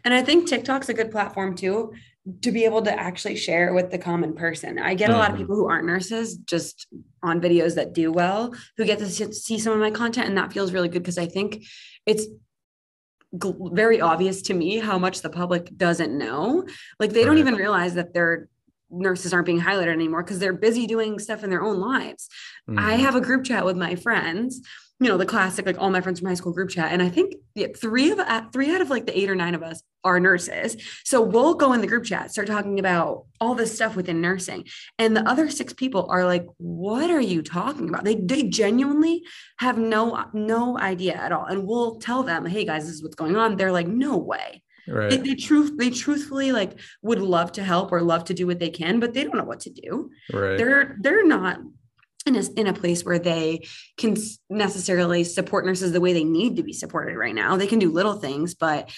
and 0.05 0.15
i 0.15 0.23
think 0.23 0.49
tiktok's 0.49 0.89
a 0.89 0.95
good 0.95 1.11
platform 1.11 1.55
too 1.55 1.93
to 2.41 2.51
be 2.51 2.65
able 2.65 2.81
to 2.81 2.99
actually 2.99 3.37
share 3.37 3.75
with 3.75 3.91
the 3.91 3.99
common 3.99 4.35
person 4.35 4.79
i 4.79 4.95
get 4.95 5.11
a 5.11 5.13
lot 5.13 5.29
of 5.29 5.35
mm-hmm. 5.35 5.43
people 5.43 5.57
who 5.57 5.69
aren't 5.69 5.87
nurses 5.87 6.39
just 6.39 6.87
on 7.23 7.39
videos 7.39 7.75
that 7.75 7.93
do 7.93 8.11
well 8.11 8.55
who 8.79 8.85
get 8.87 8.99
to 8.99 9.09
see 9.09 9.59
some 9.59 9.75
of 9.75 9.79
my 9.79 9.91
content 9.91 10.27
and 10.27 10.39
that 10.39 10.51
feels 10.51 10.73
really 10.73 10.89
good 10.89 11.03
because 11.03 11.19
i 11.19 11.27
think 11.27 11.63
it's 12.07 12.27
very 13.43 14.01
obvious 14.01 14.43
to 14.43 14.55
me 14.55 14.79
how 14.79 14.99
much 14.99 15.23
the 15.23 15.31
public 15.31 15.77
doesn't 15.77 16.17
know. 16.17 16.67
Like 17.01 17.13
they 17.13 17.25
don't 17.25 17.39
even 17.39 17.55
realize 17.55 17.95
that 17.95 18.15
they're 18.15 18.49
nurses 18.99 19.33
aren't 19.33 19.47
being 19.47 19.61
highlighted 19.61 19.93
anymore 19.93 20.23
because 20.23 20.39
they're 20.39 20.53
busy 20.53 20.87
doing 20.87 21.19
stuff 21.19 21.45
in 21.45 21.51
their 21.51 21.63
own 21.63 21.79
lives. 21.79 22.29
Mm. 22.69 22.79
I 22.79 22.95
have 22.95 23.15
a 23.15 23.21
group 23.21 23.45
chat 23.45 23.65
with 23.65 23.77
my 23.77 23.95
friends, 23.95 24.61
you 25.01 25.09
know, 25.09 25.17
the 25.17 25.27
classic, 25.27 25.67
like 25.67 25.81
all 25.81 25.91
my 25.91 26.01
friends 26.01 26.21
from 26.21 26.29
high 26.29 26.35
school 26.35 26.53
group 26.53 26.71
chat. 26.71 26.93
And 26.93 27.03
I 27.03 27.09
think 27.09 27.35
yeah, 27.55 27.67
three 27.77 28.11
of 28.11 28.19
uh, 28.19 28.43
three 28.53 28.75
out 28.75 28.81
of 28.81 28.91
like 28.91 29.07
the 29.07 29.19
eight 29.19 29.29
or 29.29 29.35
nine 29.35 29.55
of 29.55 29.63
us 29.63 29.83
are 30.05 30.21
nurses. 30.21 30.77
So 31.05 31.21
we'll 31.21 31.55
go 31.55 31.73
in 31.73 31.81
the 31.81 31.87
group 31.87 32.05
chat, 32.05 32.31
start 32.31 32.47
talking 32.47 32.79
about 32.79 33.27
all 33.41 33.55
this 33.55 33.75
stuff 33.75 33.97
within 33.97 34.21
nursing. 34.21 34.67
And 34.99 35.17
the 35.17 35.29
other 35.29 35.51
six 35.51 35.73
people 35.73 36.07
are 36.11 36.25
like, 36.25 36.47
what 36.59 37.11
are 37.11 37.21
you 37.21 37.43
talking 37.43 37.89
about? 37.89 38.05
They 38.05 38.15
they 38.15 38.45
genuinely 38.45 39.25
have 39.59 39.79
no 39.79 40.27
no 40.33 40.79
idea 40.79 41.15
at 41.15 41.33
all. 41.33 41.47
And 41.47 41.67
we'll 41.67 41.97
tell 41.97 42.23
them, 42.23 42.47
hey 42.47 42.65
guys, 42.65 42.87
this 42.87 42.95
is 42.95 43.03
what's 43.03 43.17
going 43.17 43.37
on. 43.37 43.57
They're 43.57 43.73
like, 43.73 43.89
no 43.89 44.17
way 44.17 44.63
right. 44.89 45.11
they, 45.11 45.17
they 45.19 45.35
truth 45.35 45.73
they 45.79 45.91
truthfully 45.91 46.53
like 46.53 46.79
would 47.03 47.21
love 47.21 47.53
to 47.53 47.63
help 47.63 47.93
or 47.93 48.01
love 48.01 48.25
to 48.25 48.35
do 48.35 48.47
what 48.47 48.59
they 48.59 48.71
can 48.71 49.01
but 49.01 49.15
they 49.15 49.25
don't 49.25 49.37
know 49.37 49.45
what 49.45 49.61
to 49.61 49.71
do 49.71 50.11
right. 50.33 50.57
they're 50.57 50.97
they're 51.01 51.27
not 51.27 51.59
in 52.27 52.37
a, 52.37 52.43
in 52.57 52.67
a 52.67 52.73
place 52.73 53.05
where 53.05 53.19
they 53.19 53.67
can 53.99 54.17
necessarily 54.49 55.25
support 55.25 55.67
nurses 55.67 55.93
the 55.93 56.01
way 56.01 56.13
they 56.13 56.25
need 56.25 56.57
to 56.57 56.63
be 56.63 56.73
supported 56.73 57.17
right 57.17 57.35
now 57.35 57.57
they 57.57 57.67
can 57.67 57.79
do 57.79 57.91
little 57.91 58.15
things 58.15 58.55
but 58.55 58.91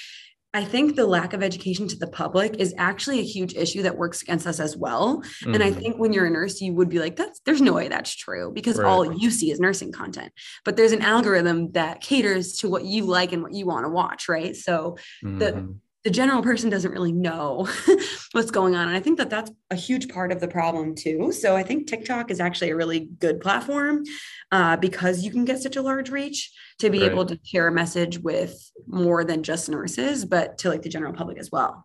I 0.56 0.64
think 0.64 0.96
the 0.96 1.06
lack 1.06 1.34
of 1.34 1.42
education 1.42 1.86
to 1.86 1.98
the 1.98 2.06
public 2.06 2.56
is 2.58 2.74
actually 2.78 3.20
a 3.20 3.22
huge 3.24 3.54
issue 3.54 3.82
that 3.82 3.98
works 3.98 4.22
against 4.22 4.46
us 4.46 4.58
as 4.58 4.74
well. 4.74 5.20
Mm-hmm. 5.20 5.52
And 5.52 5.62
I 5.62 5.70
mm-hmm. 5.70 5.80
think 5.80 5.98
when 5.98 6.14
you're 6.14 6.24
a 6.24 6.30
nurse, 6.30 6.62
you 6.62 6.72
would 6.72 6.88
be 6.88 6.98
like, 6.98 7.14
that's 7.14 7.40
there's 7.40 7.60
no 7.60 7.74
way 7.74 7.88
that's 7.88 8.16
true 8.16 8.52
because 8.54 8.78
right. 8.78 8.88
all 8.88 9.12
you 9.12 9.30
see 9.30 9.50
is 9.50 9.60
nursing 9.60 9.92
content. 9.92 10.32
But 10.64 10.78
there's 10.78 10.92
an 10.92 11.02
algorithm 11.02 11.72
that 11.72 12.00
caters 12.00 12.54
to 12.60 12.70
what 12.70 12.86
you 12.86 13.04
like 13.04 13.32
and 13.32 13.42
what 13.42 13.52
you 13.52 13.66
want 13.66 13.84
to 13.84 13.90
watch, 13.90 14.30
right? 14.30 14.56
So 14.56 14.96
mm-hmm. 15.22 15.38
the 15.40 15.76
the 16.06 16.12
general 16.12 16.40
person 16.40 16.70
doesn't 16.70 16.92
really 16.92 17.10
know 17.10 17.68
what's 18.30 18.52
going 18.52 18.76
on. 18.76 18.86
And 18.86 18.96
I 18.96 19.00
think 19.00 19.18
that 19.18 19.28
that's 19.28 19.50
a 19.72 19.74
huge 19.74 20.08
part 20.08 20.30
of 20.30 20.38
the 20.38 20.46
problem 20.46 20.94
too. 20.94 21.32
So 21.32 21.56
I 21.56 21.64
think 21.64 21.88
TikTok 21.88 22.30
is 22.30 22.38
actually 22.38 22.70
a 22.70 22.76
really 22.76 23.08
good 23.18 23.40
platform 23.40 24.04
uh, 24.52 24.76
because 24.76 25.24
you 25.24 25.32
can 25.32 25.44
get 25.44 25.60
such 25.60 25.74
a 25.74 25.82
large 25.82 26.08
reach 26.08 26.52
to 26.78 26.90
be 26.90 27.00
right. 27.00 27.10
able 27.10 27.26
to 27.26 27.40
share 27.42 27.66
a 27.66 27.72
message 27.72 28.20
with 28.20 28.70
more 28.86 29.24
than 29.24 29.42
just 29.42 29.68
nurses, 29.68 30.24
but 30.24 30.58
to 30.58 30.68
like 30.68 30.82
the 30.82 30.88
general 30.88 31.12
public 31.12 31.38
as 31.38 31.50
well. 31.50 31.84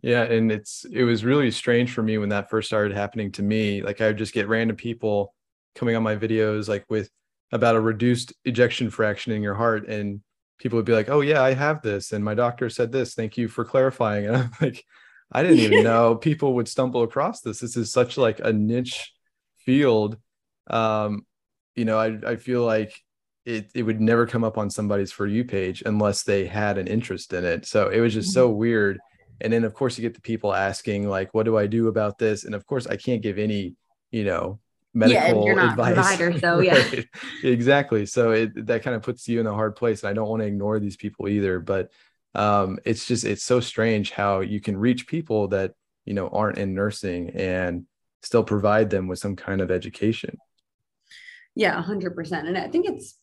Yeah. 0.00 0.22
And 0.22 0.52
it's, 0.52 0.86
it 0.92 1.02
was 1.02 1.24
really 1.24 1.50
strange 1.50 1.92
for 1.92 2.04
me 2.04 2.18
when 2.18 2.28
that 2.28 2.48
first 2.48 2.68
started 2.68 2.96
happening 2.96 3.32
to 3.32 3.42
me. 3.42 3.82
Like 3.82 4.00
I 4.00 4.06
would 4.06 4.18
just 4.18 4.32
get 4.32 4.46
random 4.46 4.76
people 4.76 5.34
coming 5.74 5.96
on 5.96 6.04
my 6.04 6.14
videos, 6.14 6.68
like 6.68 6.84
with 6.88 7.10
about 7.50 7.74
a 7.74 7.80
reduced 7.80 8.32
ejection 8.44 8.90
fraction 8.90 9.32
in 9.32 9.42
your 9.42 9.56
heart. 9.56 9.88
And 9.88 10.20
people 10.58 10.76
would 10.76 10.84
be 10.84 10.92
like, 10.92 11.08
"Oh 11.08 11.20
yeah, 11.20 11.42
I 11.42 11.54
have 11.54 11.82
this, 11.82 12.12
and 12.12 12.24
my 12.24 12.34
doctor 12.34 12.70
said 12.70 12.92
this. 12.92 13.14
Thank 13.14 13.36
you 13.36 13.48
for 13.48 13.64
clarifying." 13.64 14.26
And 14.28 14.36
I'm 14.36 14.50
like, 14.60 14.84
I 15.32 15.42
didn't 15.42 15.58
even 15.58 15.84
know 15.90 16.16
people 16.16 16.54
would 16.54 16.68
stumble 16.68 17.02
across 17.02 17.40
this. 17.40 17.60
This 17.60 17.76
is 17.76 17.92
such 17.92 18.16
like 18.16 18.40
a 18.40 18.52
niche 18.52 19.12
field. 19.58 20.18
Um, 20.68 21.26
you 21.74 21.84
know, 21.84 21.98
I 21.98 22.18
I 22.32 22.36
feel 22.36 22.64
like 22.64 23.00
it 23.44 23.70
it 23.74 23.82
would 23.84 24.00
never 24.00 24.26
come 24.26 24.44
up 24.44 24.58
on 24.58 24.70
somebody's 24.70 25.12
for 25.12 25.26
you 25.26 25.44
page 25.44 25.82
unless 25.86 26.22
they 26.24 26.46
had 26.46 26.78
an 26.78 26.88
interest 26.88 27.32
in 27.32 27.44
it. 27.44 27.66
So 27.66 27.88
it 27.88 28.00
was 28.00 28.14
just 28.14 28.32
so 28.32 28.48
mm-hmm. 28.48 28.58
weird. 28.58 28.98
And 29.40 29.52
then 29.52 29.64
of 29.64 29.74
course 29.74 29.98
you 29.98 30.02
get 30.02 30.14
the 30.14 30.20
people 30.20 30.54
asking 30.54 31.08
like, 31.08 31.34
"What 31.34 31.44
do 31.44 31.56
I 31.56 31.66
do 31.66 31.88
about 31.88 32.18
this?" 32.18 32.44
And 32.44 32.54
of 32.54 32.66
course 32.66 32.86
I 32.86 32.96
can't 32.96 33.22
give 33.22 33.38
any, 33.38 33.76
you 34.10 34.24
know, 34.24 34.60
medical 34.96 35.46
yeah, 35.46 35.70
advice. 35.70 35.94
Provider, 35.94 36.38
so 36.38 36.58
yeah. 36.60 36.74
right. 36.74 37.06
Exactly. 37.44 38.06
So 38.06 38.30
it 38.32 38.66
that 38.66 38.82
kind 38.82 38.96
of 38.96 39.02
puts 39.02 39.28
you 39.28 39.40
in 39.40 39.46
a 39.46 39.52
hard 39.52 39.76
place. 39.76 40.02
And 40.02 40.10
I 40.10 40.12
don't 40.14 40.28
want 40.28 40.42
to 40.42 40.46
ignore 40.46 40.80
these 40.80 40.96
people 40.96 41.28
either. 41.28 41.60
But 41.60 41.90
um, 42.34 42.78
it's 42.84 43.06
just 43.06 43.24
it's 43.24 43.42
so 43.42 43.60
strange 43.60 44.10
how 44.10 44.40
you 44.40 44.60
can 44.60 44.76
reach 44.76 45.06
people 45.06 45.48
that 45.48 45.72
you 46.04 46.14
know 46.14 46.28
aren't 46.28 46.58
in 46.58 46.74
nursing 46.74 47.30
and 47.30 47.86
still 48.22 48.44
provide 48.44 48.90
them 48.90 49.08
with 49.08 49.18
some 49.18 49.36
kind 49.36 49.60
of 49.60 49.70
education 49.70 50.38
yeah 51.54 51.82
100% 51.82 52.32
and 52.46 52.56
i 52.56 52.68
think 52.68 52.86
it's 52.86 53.18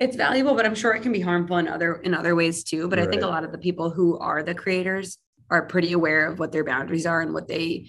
it's 0.00 0.16
valuable 0.16 0.54
but 0.54 0.66
i'm 0.66 0.74
sure 0.74 0.92
it 0.92 1.02
can 1.02 1.12
be 1.12 1.20
harmful 1.20 1.58
in 1.58 1.68
other 1.68 1.96
in 1.96 2.14
other 2.14 2.34
ways 2.34 2.64
too 2.64 2.88
but 2.88 2.98
right. 2.98 3.06
i 3.06 3.10
think 3.10 3.22
a 3.22 3.26
lot 3.26 3.44
of 3.44 3.52
the 3.52 3.58
people 3.58 3.90
who 3.90 4.18
are 4.18 4.42
the 4.42 4.54
creators 4.54 5.18
are 5.50 5.66
pretty 5.66 5.92
aware 5.92 6.26
of 6.26 6.38
what 6.38 6.52
their 6.52 6.64
boundaries 6.64 7.06
are 7.06 7.20
and 7.20 7.34
what 7.34 7.46
they 7.46 7.86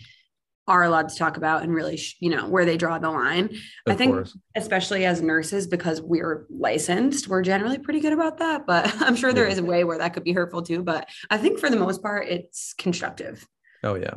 are 0.67 0.83
allowed 0.83 1.09
to 1.09 1.15
talk 1.15 1.37
about 1.37 1.63
and 1.63 1.73
really 1.73 1.99
you 2.19 2.29
know 2.29 2.47
where 2.47 2.65
they 2.65 2.77
draw 2.77 2.97
the 2.97 3.09
line 3.09 3.45
of 3.45 3.93
i 3.93 3.95
think 3.95 4.13
course. 4.13 4.37
especially 4.55 5.05
as 5.05 5.21
nurses 5.21 5.67
because 5.67 6.01
we're 6.01 6.45
licensed 6.49 7.27
we're 7.27 7.41
generally 7.41 7.77
pretty 7.77 7.99
good 7.99 8.13
about 8.13 8.37
that 8.37 8.65
but 8.65 8.91
i'm 9.01 9.15
sure 9.15 9.33
there 9.33 9.45
yeah. 9.45 9.51
is 9.51 9.57
a 9.59 9.63
way 9.63 9.83
where 9.83 9.97
that 9.97 10.13
could 10.13 10.23
be 10.23 10.33
hurtful 10.33 10.61
too 10.61 10.81
but 10.81 11.07
i 11.29 11.37
think 11.37 11.59
for 11.59 11.69
the 11.69 11.75
most 11.75 12.01
part 12.01 12.27
it's 12.27 12.73
constructive 12.73 13.47
oh 13.83 13.95
yeah 13.95 14.15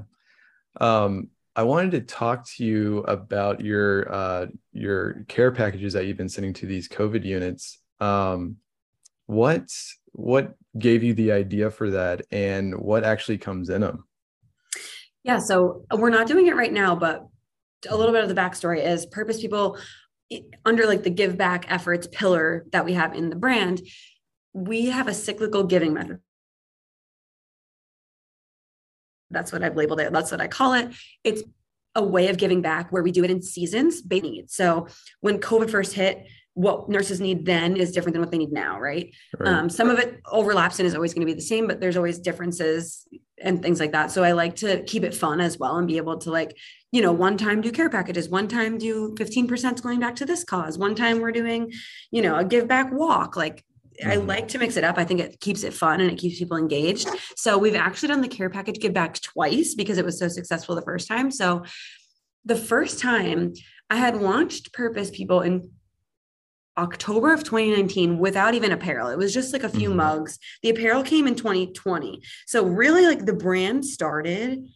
um 0.81 1.29
I 1.57 1.65
wanted 1.65 1.91
to 1.91 2.01
talk 2.03 2.47
to 2.51 2.65
you 2.65 2.99
about 2.99 3.61
your 3.61 4.13
uh, 4.15 4.47
your 4.73 5.25
care 5.27 5.51
packages 5.51 5.93
that 5.95 6.07
you've 6.07 6.17
been 6.17 6.29
sending 6.29 6.53
to 6.53 6.67
these 6.67 6.89
COVID 6.89 7.25
units. 7.25 7.81
Um, 7.99 8.59
what 9.27 9.69
what 10.13 10.55
gave 10.79 11.03
you 11.03 11.15
the 11.15 11.33
idea 11.33 11.73
for 11.73 11.91
that, 11.91 12.23
and 12.31 12.79
what 12.79 13.03
actually 13.03 13.39
comes 13.39 13.71
in 13.71 13.81
them? 13.81 14.05
Yeah, 15.29 15.39
so 15.39 15.85
uh, 15.93 15.97
we're 15.97 16.11
not 16.11 16.27
doing 16.27 16.49
it 16.49 16.57
right 16.57 16.73
now, 16.73 16.97
but 16.97 17.29
a 17.89 17.97
little 17.97 18.13
bit 18.13 18.25
of 18.25 18.29
the 18.29 18.35
backstory 18.35 18.85
is 18.85 19.07
Purpose 19.07 19.41
People 19.41 19.79
under 20.65 20.87
like 20.87 21.05
the 21.05 21.11
give 21.11 21.37
back 21.37 21.67
efforts 21.69 22.09
pillar 22.11 22.67
that 22.73 22.85
we 22.85 22.95
have 22.95 23.15
in 23.15 23.31
the 23.31 23.37
brand. 23.37 23.81
We 24.53 24.87
have 24.87 25.07
a 25.07 25.15
cyclical 25.15 25.63
giving 25.65 25.95
method 25.95 26.19
that's 29.31 29.53
what 29.53 29.63
I've 29.63 29.77
labeled 29.77 30.01
it. 30.01 30.13
That's 30.13 30.31
what 30.31 30.41
I 30.41 30.49
call 30.49 30.75
it. 30.75 30.91
It's 31.25 31.43
a 31.95 32.03
way 32.03 32.29
of 32.29 32.37
giving 32.37 32.63
back 32.63 32.93
where 32.93 33.03
we 33.03 33.13
do 33.13 33.25
it 33.25 33.31
in 33.31 33.43
seasons 33.43 34.03
based. 34.03 34.55
So 34.55 34.89
when 35.21 35.41
COVID 35.41 35.71
first 35.71 35.95
hit, 35.95 36.27
what 36.59 36.89
nurses 36.89 37.21
need 37.21 37.47
then 37.47 37.77
is 37.77 37.93
different 37.93 38.15
than 38.15 38.21
what 38.21 38.33
they 38.33 38.39
need 38.39 38.51
now, 38.51 38.81
right? 38.81 39.15
right. 39.39 39.49
Um, 39.49 39.71
some 39.71 39.89
of 39.91 40.01
it 40.01 40.21
overlaps 40.27 40.81
and 40.81 40.89
is 40.89 40.95
always 40.97 41.15
going 41.15 41.25
to 41.25 41.33
be 41.33 41.33
the 41.33 41.41
same, 41.41 41.69
but 41.69 41.81
there's 41.81 41.97
always 41.97 42.19
differences 42.19 43.07
and 43.41 43.63
things 43.63 43.79
like 43.79 43.93
that. 43.93 44.11
So 44.11 44.25
I 44.25 44.33
like 44.33 44.57
to 44.57 44.83
keep 44.83 45.05
it 45.05 45.15
fun 45.15 45.41
as 45.41 45.57
well 45.57 45.77
and 45.77 45.87
be 45.87 45.99
able 45.99 46.19
to 46.19 46.33
like, 46.33 46.57
you 46.91 47.01
know, 47.01 47.13
one 47.13 47.37
time 47.37 47.61
do 47.61 47.71
care 47.71 47.89
packages, 47.89 48.29
one 48.29 48.49
time 48.49 48.77
do 48.77 49.15
15% 49.15 49.81
going 49.83 50.01
back 50.01 50.17
to 50.17 50.27
this 50.27 50.43
cause, 50.43 50.77
one 50.77 50.97
time 50.97 51.21
we're 51.21 51.31
doing, 51.31 51.73
you 52.11 52.23
know, 52.23 52.35
a 52.35 52.45
give 52.45 52.67
back 52.67 52.93
walk. 52.93 53.37
Like 53.37 53.65
I 54.05 54.17
mm-hmm. 54.17 54.27
like 54.27 54.49
to 54.49 54.59
mix 54.59 54.77
it 54.77 54.83
up. 54.83 54.99
I 54.99 55.05
think 55.05 55.21
it 55.21 55.39
keeps 55.39 55.63
it 55.63 55.73
fun 55.73 56.01
and 56.01 56.11
it 56.11 56.19
keeps 56.19 56.41
people 56.41 56.57
engaged. 56.57 57.09
So 57.37 57.57
we've 57.57 57.77
actually 57.77 58.09
done 58.09 58.21
the 58.21 58.27
care 58.27 58.51
package 58.51 58.81
give 58.81 58.93
back 58.93 59.21
twice 59.21 59.77
because 59.77 59.97
it 59.97 60.05
was 60.05 60.19
so 60.19 60.27
successful 60.27 60.75
the 60.75 60.83
first 60.83 61.07
time. 61.07 61.31
So 61.31 61.63
the 62.45 62.57
first 62.57 62.99
time 62.99 63.53
I 63.91 63.97
had 63.97 64.21
launched 64.21 64.73
Purpose 64.73 65.11
People 65.11 65.43
in 65.43 65.71
October 66.79 67.33
of 67.35 67.43
2019 67.43 68.19
without 68.19 68.55
even 68.55 68.73
apparel. 68.73 69.09
It 69.09 69.19
was 69.19 69.35
just 69.35 69.53
like 69.53 69.65
a 69.65 69.69
few 69.69 69.89
mm-hmm. 69.89 69.99
mugs. 69.99 70.39
The 70.63 70.71
apparel 70.71 71.03
came 71.03 71.27
in 71.27 71.35
2020. 71.35 72.23
So 72.47 72.65
really 72.65 73.05
like 73.05 73.27
the 73.27 73.33
brand 73.33 73.85
started 73.85 74.67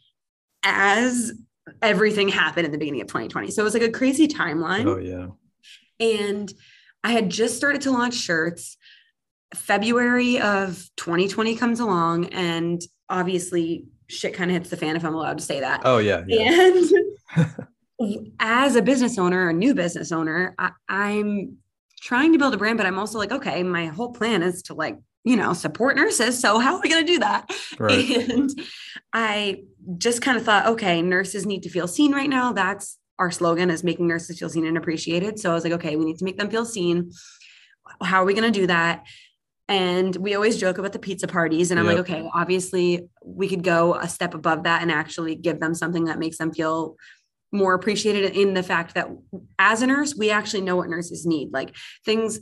as 0.65 1.33
everything 1.81 2.29
happened 2.29 2.67
in 2.67 2.73
the 2.73 2.79
beginning 2.79 3.01
of 3.01 3.07
2020. 3.07 3.53
So 3.53 3.63
it 3.63 3.65
was 3.65 3.75
like 3.75 3.85
a 3.85 3.91
crazy 3.91 4.27
timeline. 4.27 4.87
Oh 4.87 4.99
yeah. 4.99 5.29
And 6.01 6.53
I 7.05 7.13
had 7.13 7.31
just 7.31 7.57
started 7.57 7.83
to 7.83 7.93
launch 7.93 8.15
shirts. 8.15 8.77
February 9.55 10.41
of 10.41 10.89
2020 10.97 11.57
comes 11.57 11.79
along, 11.79 12.27
and 12.27 12.81
obviously 13.09 13.85
shit 14.09 14.35
kind 14.35 14.51
of 14.51 14.57
hits 14.57 14.71
the 14.71 14.77
fan 14.77 14.97
if 14.97 15.05
I'm 15.05 15.15
allowed 15.15 15.39
to 15.39 15.45
say 15.45 15.61
that. 15.61 15.83
Oh 15.85 15.99
yeah. 15.99 16.25
yeah. 16.27 16.73
And 17.39 17.55
as 18.41 18.77
a 18.77 18.83
business 18.83 19.19
owner, 19.19 19.51
a 19.51 19.53
new 19.53 19.75
business 19.75 20.11
owner, 20.11 20.55
I, 20.59 20.71
I'm 20.89 21.59
trying 22.03 22.33
to 22.33 22.39
build 22.39 22.53
a 22.53 22.57
brand, 22.57 22.77
but 22.77 22.87
I'm 22.87 22.99
also 22.99 23.19
like, 23.19 23.33
okay, 23.33 23.63
my 23.63 23.87
whole 23.87 24.13
plan 24.13 24.43
is 24.43 24.63
to 24.65 24.75
like, 24.75 24.99
you 25.25 25.37
know, 25.37 25.53
support 25.53 25.97
nurses. 25.97 26.41
So 26.41 26.59
how 26.59 26.75
are 26.75 26.81
we 26.83 26.91
going 26.91 27.07
to 27.07 27.13
do 27.13 27.19
that? 27.21 27.49
Right. 27.79 28.11
And 28.11 28.51
I 29.13 29.63
just 29.99 30.21
kind 30.21 30.37
of 30.37 30.45
thought, 30.45 30.67
okay, 30.67 31.01
nurses 31.01 31.47
need 31.47 31.63
to 31.63 31.71
feel 31.71 31.87
seen 31.87 32.13
right 32.13 32.29
now. 32.29 32.53
That's 32.53 32.99
our 33.21 33.31
slogan 33.31 33.71
is 33.71 33.85
making 33.85 34.09
nurses 34.09 34.39
feel 34.39 34.49
seen 34.49 34.67
and 34.67 34.77
appreciated. 34.77 35.39
So 35.39 35.53
I 35.53 35.55
was 35.55 35.63
like, 35.63 35.75
okay, 35.75 35.95
we 35.95 36.05
need 36.05 36.19
to 36.19 36.25
make 36.25 36.39
them 36.39 36.51
feel 36.51 36.65
seen. 36.65 37.13
How 38.03 38.23
are 38.23 38.25
we 38.25 38.35
going 38.35 38.53
to 38.53 38.61
do 38.61 38.67
that? 38.67 39.07
And 39.69 40.15
we 40.17 40.35
always 40.35 40.59
joke 40.59 40.79
about 40.79 40.93
the 40.93 40.99
pizza 40.99 41.29
parties. 41.29 41.71
And 41.71 41.79
I'm 41.79 41.87
yep. 41.87 41.97
like, 41.97 42.11
okay, 42.11 42.29
obviously 42.35 43.09
we 43.25 43.49
could 43.49 43.63
go 43.63 43.95
a 43.95 44.09
step 44.09 44.35
above 44.35 44.65
that 44.65 44.83
and 44.83 44.91
actually 44.91 45.37
give 45.37 45.61
them 45.61 45.73
something 45.73 46.07
that 46.07 46.19
makes 46.19 46.39
them 46.39 46.53
feel 46.53 46.97
more 47.53 47.75
appreciated 47.75 48.35
in 48.35 48.55
the 48.55 48.63
fact 48.63 48.95
that 48.95 49.09
as 49.59 49.83
a 49.83 49.87
nurse, 49.87 50.17
we 50.17 50.31
actually 50.31 50.63
know 50.63 50.77
what 50.77 50.89
nurses 50.89 51.27
need. 51.27 51.53
Like 51.53 51.77
things 52.05 52.41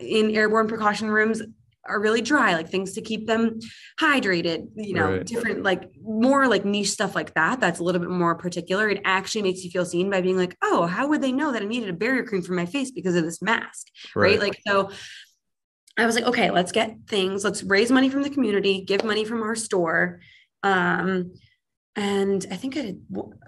in 0.00 0.34
airborne 0.34 0.68
precaution 0.68 1.08
rooms 1.08 1.40
are 1.86 2.00
really 2.00 2.20
dry, 2.20 2.54
like 2.54 2.68
things 2.68 2.92
to 2.94 3.00
keep 3.00 3.26
them 3.26 3.58
hydrated, 3.98 4.68
you 4.74 4.92
know, 4.92 5.12
right. 5.12 5.26
different, 5.26 5.62
like 5.62 5.90
more 6.02 6.46
like 6.46 6.64
niche 6.64 6.90
stuff 6.90 7.14
like 7.14 7.32
that. 7.34 7.60
That's 7.60 7.78
a 7.78 7.82
little 7.82 8.00
bit 8.00 8.10
more 8.10 8.34
particular. 8.34 8.90
It 8.90 9.00
actually 9.04 9.42
makes 9.42 9.64
you 9.64 9.70
feel 9.70 9.86
seen 9.86 10.10
by 10.10 10.20
being 10.20 10.36
like, 10.36 10.56
oh, 10.62 10.86
how 10.86 11.08
would 11.08 11.22
they 11.22 11.32
know 11.32 11.52
that 11.52 11.62
I 11.62 11.64
needed 11.64 11.88
a 11.88 11.94
barrier 11.94 12.24
cream 12.24 12.42
for 12.42 12.52
my 12.52 12.66
face 12.66 12.90
because 12.90 13.14
of 13.14 13.24
this 13.24 13.40
mask? 13.40 13.86
Right. 14.14 14.32
right? 14.32 14.40
Like, 14.40 14.60
so 14.66 14.90
I 15.96 16.06
was 16.06 16.14
like, 16.14 16.24
okay, 16.24 16.50
let's 16.50 16.72
get 16.72 16.96
things, 17.08 17.42
let's 17.44 17.62
raise 17.62 17.90
money 17.90 18.08
from 18.08 18.22
the 18.22 18.30
community, 18.30 18.82
give 18.82 19.04
money 19.04 19.24
from 19.24 19.42
our 19.42 19.56
store. 19.56 20.20
Um, 20.62 21.32
and 21.98 22.46
I 22.48 22.54
think 22.54 22.76
I 22.76 22.94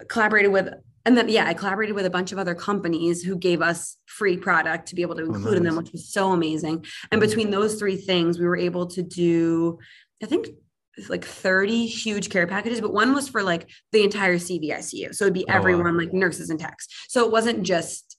collaborated 0.09 0.51
with, 0.51 0.73
and 1.05 1.15
then, 1.15 1.29
yeah, 1.29 1.47
I 1.47 1.53
collaborated 1.53 1.95
with 1.95 2.05
a 2.05 2.09
bunch 2.09 2.33
of 2.33 2.37
other 2.37 2.53
companies 2.53 3.23
who 3.23 3.37
gave 3.37 3.61
us 3.61 3.95
free 4.07 4.35
product 4.35 4.89
to 4.89 4.95
be 4.95 5.03
able 5.03 5.15
to 5.15 5.21
oh, 5.21 5.27
include 5.27 5.45
oh, 5.45 5.49
nice. 5.51 5.57
in 5.57 5.63
them, 5.63 5.75
which 5.77 5.93
was 5.93 6.11
so 6.11 6.33
amazing. 6.33 6.85
And 7.13 7.21
between 7.21 7.49
those 7.49 7.75
three 7.75 7.95
things, 7.95 8.37
we 8.37 8.45
were 8.45 8.57
able 8.57 8.87
to 8.87 9.01
do, 9.01 9.79
I 10.21 10.25
think, 10.25 10.49
like 11.07 11.23
30 11.23 11.87
huge 11.87 12.29
care 12.29 12.45
packages, 12.45 12.81
but 12.81 12.93
one 12.93 13.13
was 13.13 13.29
for 13.29 13.41
like 13.41 13.69
the 13.93 14.03
entire 14.03 14.35
CVICU. 14.35 15.15
So 15.15 15.23
it'd 15.23 15.33
be 15.33 15.47
everyone, 15.47 15.87
oh, 15.87 15.91
wow. 15.91 15.99
like 15.99 16.13
nurses 16.13 16.49
and 16.49 16.59
techs. 16.59 16.89
So 17.07 17.25
it 17.25 17.31
wasn't 17.31 17.63
just 17.63 18.17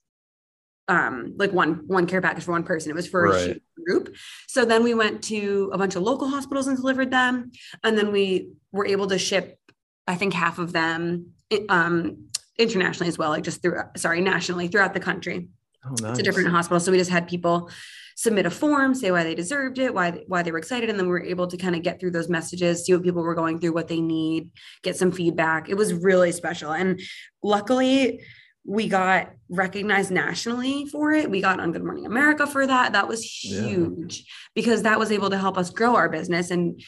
um 0.89 1.35
like 1.37 1.53
one 1.53 1.83
one 1.87 2.07
care 2.07 2.21
package 2.21 2.43
for 2.43 2.51
one 2.51 2.65
person 2.65 2.91
it 2.91 2.95
was 2.95 3.07
for 3.07 3.29
right. 3.29 3.57
a 3.57 3.81
group 3.87 4.17
so 4.49 4.65
then 4.65 4.83
we 4.83 4.95
went 4.95 5.23
to 5.23 5.71
a 5.73 5.79
bunch 5.79 5.95
of 5.95 6.03
local 6.03 6.27
hospitals 6.27 6.67
and 6.67 6.77
delivered 6.77 7.09
them 7.09 7.53
and 7.85 7.97
then 7.97 8.11
we 8.11 8.51
were 8.73 8.85
able 8.85 9.07
to 9.07 9.17
ship 9.17 9.61
i 10.07 10.15
think 10.15 10.33
half 10.33 10.59
of 10.59 10.73
them 10.73 11.33
um 11.69 12.29
internationally 12.59 13.09
as 13.09 13.19
well 13.19 13.31
like 13.31 13.45
just 13.45 13.63
through 13.63 13.81
sorry 13.97 14.21
nationally 14.21 14.69
throughout 14.69 14.95
the 14.95 15.01
country 15.01 15.49
oh, 15.85 15.95
nice. 16.01 16.17
to 16.17 16.23
different 16.23 16.49
hospitals 16.49 16.85
so 16.85 16.93
we 16.93 16.99
just 16.99 17.11
had 17.11 17.29
people 17.29 17.71
submit 18.15 18.47
a 18.47 18.51
form 18.51 18.95
say 18.95 19.11
why 19.11 19.25
they 19.25 19.35
deserved 19.35 19.79
it 19.79 19.95
why 19.95 20.11
why 20.27 20.43
they 20.43 20.53
were 20.53 20.59
excited 20.59 20.91
and 20.91 20.99
then 20.99 21.07
we 21.07 21.13
were 21.13 21.23
able 21.23 21.47
to 21.47 21.57
kind 21.57 21.75
of 21.75 21.83
get 21.83 21.99
through 21.99 22.11
those 22.11 22.29
messages 22.29 22.85
see 22.85 22.93
what 22.93 23.03
people 23.03 23.23
were 23.23 23.35
going 23.35 23.59
through 23.59 23.73
what 23.73 23.89
they 23.89 24.01
need 24.01 24.51
get 24.83 24.97
some 24.97 25.11
feedback 25.11 25.69
it 25.69 25.77
was 25.77 25.95
really 25.95 26.31
special 26.31 26.73
and 26.73 27.01
luckily 27.43 28.21
we 28.65 28.89
got 28.89 29.31
recognized 29.49 30.11
nationally 30.11 30.87
for 30.87 31.13
it. 31.13 31.31
We 31.31 31.41
got 31.41 31.59
on 31.59 31.73
Good 31.73 31.85
Morning 31.85 32.07
America 32.07 32.47
for 32.47 32.67
that. 32.67 32.93
That 32.93 33.09
was 33.09 33.23
huge 33.23 34.19
yeah. 34.19 34.25
because 34.55 34.83
that 34.83 34.99
was 34.99 35.11
able 35.11 35.31
to 35.31 35.39
help 35.39 35.59
us 35.59 35.71
grow 35.71 35.97
our 35.97 36.09
business 36.09 36.51
and 36.51 36.81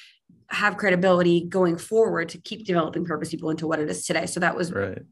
have 0.55 0.77
credibility 0.77 1.45
going 1.45 1.77
forward 1.77 2.31
to 2.31 2.38
keep 2.38 2.64
developing 2.64 3.05
purpose 3.05 3.31
people 3.31 3.51
into 3.51 3.67
what 3.67 3.81
it 3.81 3.90
is 3.90 4.05
today. 4.07 4.27
So 4.27 4.40
that 4.40 4.57
was 4.57 4.73
right. 4.73 5.03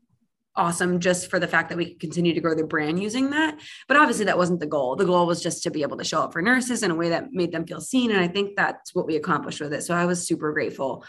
awesome 0.56 1.00
just 1.00 1.28
for 1.28 1.38
the 1.38 1.48
fact 1.48 1.68
that 1.68 1.78
we 1.78 1.86
could 1.86 2.00
continue 2.00 2.32
to 2.32 2.40
grow 2.40 2.54
the 2.54 2.64
brand 2.64 3.02
using 3.02 3.30
that. 3.30 3.58
But 3.88 3.96
obviously 3.96 4.24
that 4.26 4.38
wasn't 4.38 4.60
the 4.60 4.66
goal. 4.66 4.96
The 4.96 5.04
goal 5.04 5.26
was 5.26 5.42
just 5.42 5.62
to 5.64 5.70
be 5.70 5.82
able 5.82 5.96
to 5.98 6.04
show 6.04 6.22
up 6.22 6.32
for 6.32 6.42
nurses 6.42 6.82
in 6.82 6.90
a 6.90 6.94
way 6.94 7.10
that 7.10 7.32
made 7.32 7.52
them 7.52 7.66
feel 7.66 7.80
seen. 7.80 8.10
And 8.10 8.20
I 8.20 8.28
think 8.28 8.56
that's 8.56 8.94
what 8.94 9.06
we 9.06 9.16
accomplished 9.16 9.60
with 9.60 9.72
it. 9.72 9.82
So 9.82 9.94
I 9.94 10.06
was 10.06 10.26
super 10.26 10.52
grateful 10.52 11.04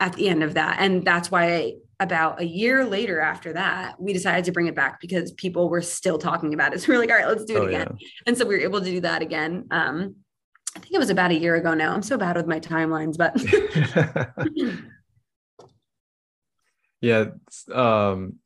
at 0.00 0.12
the 0.12 0.28
end 0.28 0.42
of 0.42 0.54
that. 0.54 0.76
And 0.78 1.04
that's 1.04 1.30
why 1.30 1.74
about 2.00 2.40
a 2.40 2.44
year 2.44 2.84
later 2.84 3.20
after 3.20 3.52
that, 3.54 4.00
we 4.00 4.12
decided 4.12 4.44
to 4.44 4.52
bring 4.52 4.66
it 4.66 4.76
back 4.76 5.00
because 5.00 5.32
people 5.32 5.68
were 5.68 5.82
still 5.82 6.18
talking 6.18 6.54
about 6.54 6.72
it. 6.72 6.80
So 6.80 6.92
we 6.92 6.96
are 6.96 6.98
like, 7.00 7.10
all 7.10 7.16
right, 7.16 7.26
let's 7.26 7.44
do 7.44 7.56
it 7.56 7.60
oh, 7.60 7.66
again. 7.66 7.96
Yeah. 7.98 8.08
And 8.26 8.38
so 8.38 8.46
we 8.46 8.54
were 8.54 8.60
able 8.60 8.80
to 8.80 8.86
do 8.86 9.00
that 9.00 9.22
again. 9.22 9.66
Um, 9.70 10.16
I 10.76 10.80
think 10.80 10.94
it 10.94 10.98
was 10.98 11.10
about 11.10 11.30
a 11.30 11.38
year 11.38 11.56
ago 11.56 11.74
now. 11.74 11.92
I'm 11.92 12.02
so 12.02 12.16
bad 12.16 12.36
with 12.36 12.46
my 12.46 12.60
timelines, 12.60 13.16
but 13.16 13.34
yeah. 17.00 17.26
Um, 17.72 18.36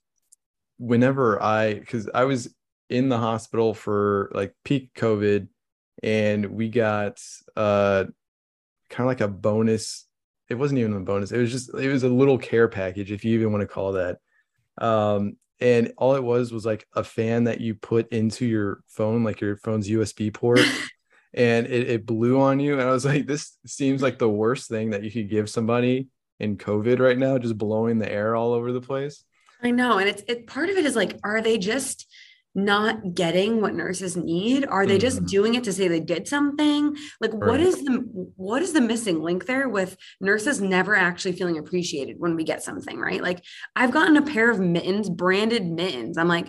whenever 0.79 1.43
I, 1.43 1.75
because 1.75 2.09
I 2.15 2.25
was 2.25 2.55
in 2.89 3.09
the 3.09 3.19
hospital 3.19 3.75
for 3.75 4.31
like 4.35 4.55
peak 4.65 4.93
COVID, 4.95 5.49
and 6.03 6.47
we 6.47 6.69
got 6.69 7.21
uh 7.57 8.05
kind 8.89 9.01
of 9.01 9.07
like 9.07 9.21
a 9.21 9.29
bonus 9.29 10.07
it 10.53 10.59
wasn't 10.59 10.79
even 10.79 10.93
a 10.93 11.01
bonus. 11.01 11.33
It 11.33 11.39
was 11.39 11.51
just 11.51 11.75
it 11.75 11.89
was 11.89 12.03
a 12.03 12.09
little 12.09 12.39
care 12.39 12.69
package, 12.69 13.11
if 13.11 13.25
you 13.25 13.35
even 13.35 13.53
want 13.53 13.63
to 13.63 13.67
call 13.67 13.93
that. 13.93 14.19
Um, 14.79 15.37
and 15.61 15.93
all 15.97 16.15
it 16.15 16.23
was 16.23 16.53
was 16.53 16.67
like 16.67 16.87
a 16.95 17.03
fan 17.03 17.45
that 17.45 17.61
you 17.61 17.75
put 17.75 18.13
into 18.13 18.45
your 18.45 18.81
phone, 18.87 19.25
like 19.25 19.41
your 19.41 19.57
phone's 19.57 19.89
USB 19.89 20.33
port. 20.33 20.61
and 21.35 21.67
it, 21.67 21.91
it 21.91 22.07
blew 22.07 22.41
on 22.41 22.61
you. 22.61 22.75
And 22.75 22.83
I 22.83 22.91
was 22.91 23.05
like, 23.13 23.27
this 23.27 23.57
seems 23.67 24.03
like 24.03 24.19
the 24.19 24.29
worst 24.29 24.69
thing 24.69 24.91
that 24.91 25.03
you 25.03 25.11
could 25.11 25.31
give 25.31 25.49
somebody 25.49 26.09
in 26.41 26.57
COVID 26.57 26.99
right 26.99 27.19
now, 27.19 27.39
just 27.39 27.59
blowing 27.59 27.99
the 27.99 28.11
air 28.11 28.35
all 28.35 28.53
over 28.53 28.73
the 28.73 28.81
place. 28.81 29.25
I 29.63 29.71
know. 29.71 29.99
And 29.99 30.09
it's 30.09 30.23
it 30.27 30.47
part 30.47 30.71
of 30.71 30.77
it 30.77 30.85
is 30.85 30.97
like, 30.97 31.19
are 31.23 31.41
they 31.41 31.57
just 31.57 32.07
not 32.55 33.15
getting 33.15 33.63
what 33.63 33.75
nurses 33.75 34.15
need 34.15 34.67
are 34.67 34.85
they 34.85 34.99
just 34.99 35.19
mm-hmm. 35.19 35.27
doing 35.27 35.55
it 35.55 35.65
to 35.65 35.73
say 35.73 35.89
they 35.89 36.01
did 36.01 36.29
something 36.29 36.95
like 37.19 37.33
right. 37.33 37.49
what 37.49 37.61
is 37.61 37.83
the 37.83 37.93
what 38.37 38.61
is 38.61 38.75
the 38.75 38.81
missing 38.81 39.23
link 39.23 39.47
there 39.47 39.71
with 39.71 39.97
nurses 40.21 40.61
never 40.61 40.95
actually 40.95 41.33
feeling 41.33 41.57
appreciated 41.57 42.17
when 42.19 42.37
we 42.37 42.45
get 42.45 42.63
something 42.63 42.99
right 42.99 43.23
like 43.23 43.43
i've 43.75 43.91
gotten 43.91 44.19
a 44.19 44.23
pair 44.23 44.51
of 44.51 44.61
mittens 44.61 45.09
branded 45.09 45.65
mittens 45.65 46.19
i'm 46.19 46.29
like 46.29 46.49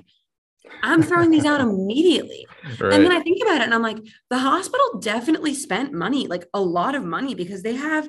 i'm 0.81 1.03
throwing 1.03 1.29
these 1.29 1.45
out 1.45 1.61
immediately 1.61 2.45
right. 2.79 2.93
and 2.93 3.03
then 3.03 3.11
i 3.11 3.19
think 3.19 3.41
about 3.41 3.61
it 3.61 3.63
and 3.63 3.73
i'm 3.73 3.81
like 3.81 3.97
the 4.29 4.37
hospital 4.37 4.99
definitely 4.99 5.53
spent 5.53 5.93
money 5.93 6.27
like 6.27 6.45
a 6.53 6.61
lot 6.61 6.95
of 6.95 7.03
money 7.03 7.35
because 7.35 7.63
they 7.63 7.75
have 7.75 8.07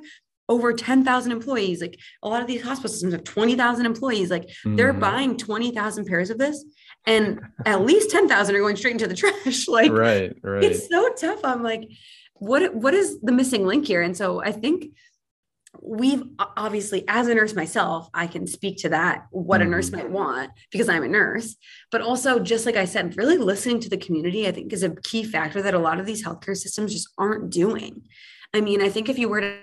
over 0.48 0.72
10,000 0.72 1.32
employees. 1.32 1.80
Like 1.80 1.98
a 2.22 2.28
lot 2.28 2.42
of 2.42 2.46
these 2.46 2.62
hospital 2.62 2.90
systems 2.90 3.12
have 3.12 3.24
20,000 3.24 3.86
employees. 3.86 4.30
Like 4.30 4.46
mm-hmm. 4.46 4.76
they're 4.76 4.92
buying 4.92 5.36
20,000 5.36 6.04
pairs 6.06 6.30
of 6.30 6.38
this 6.38 6.64
and 7.06 7.40
at 7.66 7.82
least 7.82 8.10
10,000 8.10 8.54
are 8.54 8.58
going 8.58 8.76
straight 8.76 8.92
into 8.92 9.06
the 9.06 9.14
trash. 9.14 9.68
like, 9.68 9.92
right, 9.92 10.36
right. 10.42 10.64
It's 10.64 10.88
so 10.88 11.08
tough. 11.14 11.40
I'm 11.44 11.62
like, 11.62 11.88
what, 12.34 12.74
what 12.74 12.94
is 12.94 13.20
the 13.20 13.32
missing 13.32 13.66
link 13.66 13.86
here? 13.86 14.02
And 14.02 14.16
so 14.16 14.42
I 14.42 14.52
think 14.52 14.86
we've 15.82 16.22
obviously, 16.38 17.04
as 17.08 17.28
a 17.28 17.34
nurse 17.34 17.54
myself, 17.54 18.08
I 18.14 18.26
can 18.26 18.46
speak 18.46 18.78
to 18.78 18.88
that, 18.90 19.26
what 19.30 19.62
a 19.62 19.64
nurse 19.64 19.90
mm-hmm. 19.90 19.98
might 19.98 20.10
want 20.10 20.50
because 20.70 20.88
I'm 20.88 21.02
a 21.02 21.08
nurse. 21.08 21.56
But 21.90 22.00
also, 22.00 22.38
just 22.38 22.66
like 22.66 22.76
I 22.76 22.84
said, 22.84 23.16
really 23.16 23.38
listening 23.38 23.80
to 23.80 23.88
the 23.88 23.96
community, 23.96 24.46
I 24.46 24.52
think 24.52 24.72
is 24.72 24.82
a 24.82 24.94
key 25.02 25.24
factor 25.24 25.62
that 25.62 25.74
a 25.74 25.78
lot 25.78 26.00
of 26.00 26.06
these 26.06 26.24
healthcare 26.24 26.56
systems 26.56 26.92
just 26.92 27.08
aren't 27.18 27.50
doing. 27.50 28.02
I 28.52 28.60
mean, 28.60 28.82
I 28.82 28.88
think 28.88 29.08
if 29.08 29.18
you 29.18 29.28
were 29.28 29.40
to 29.40 29.56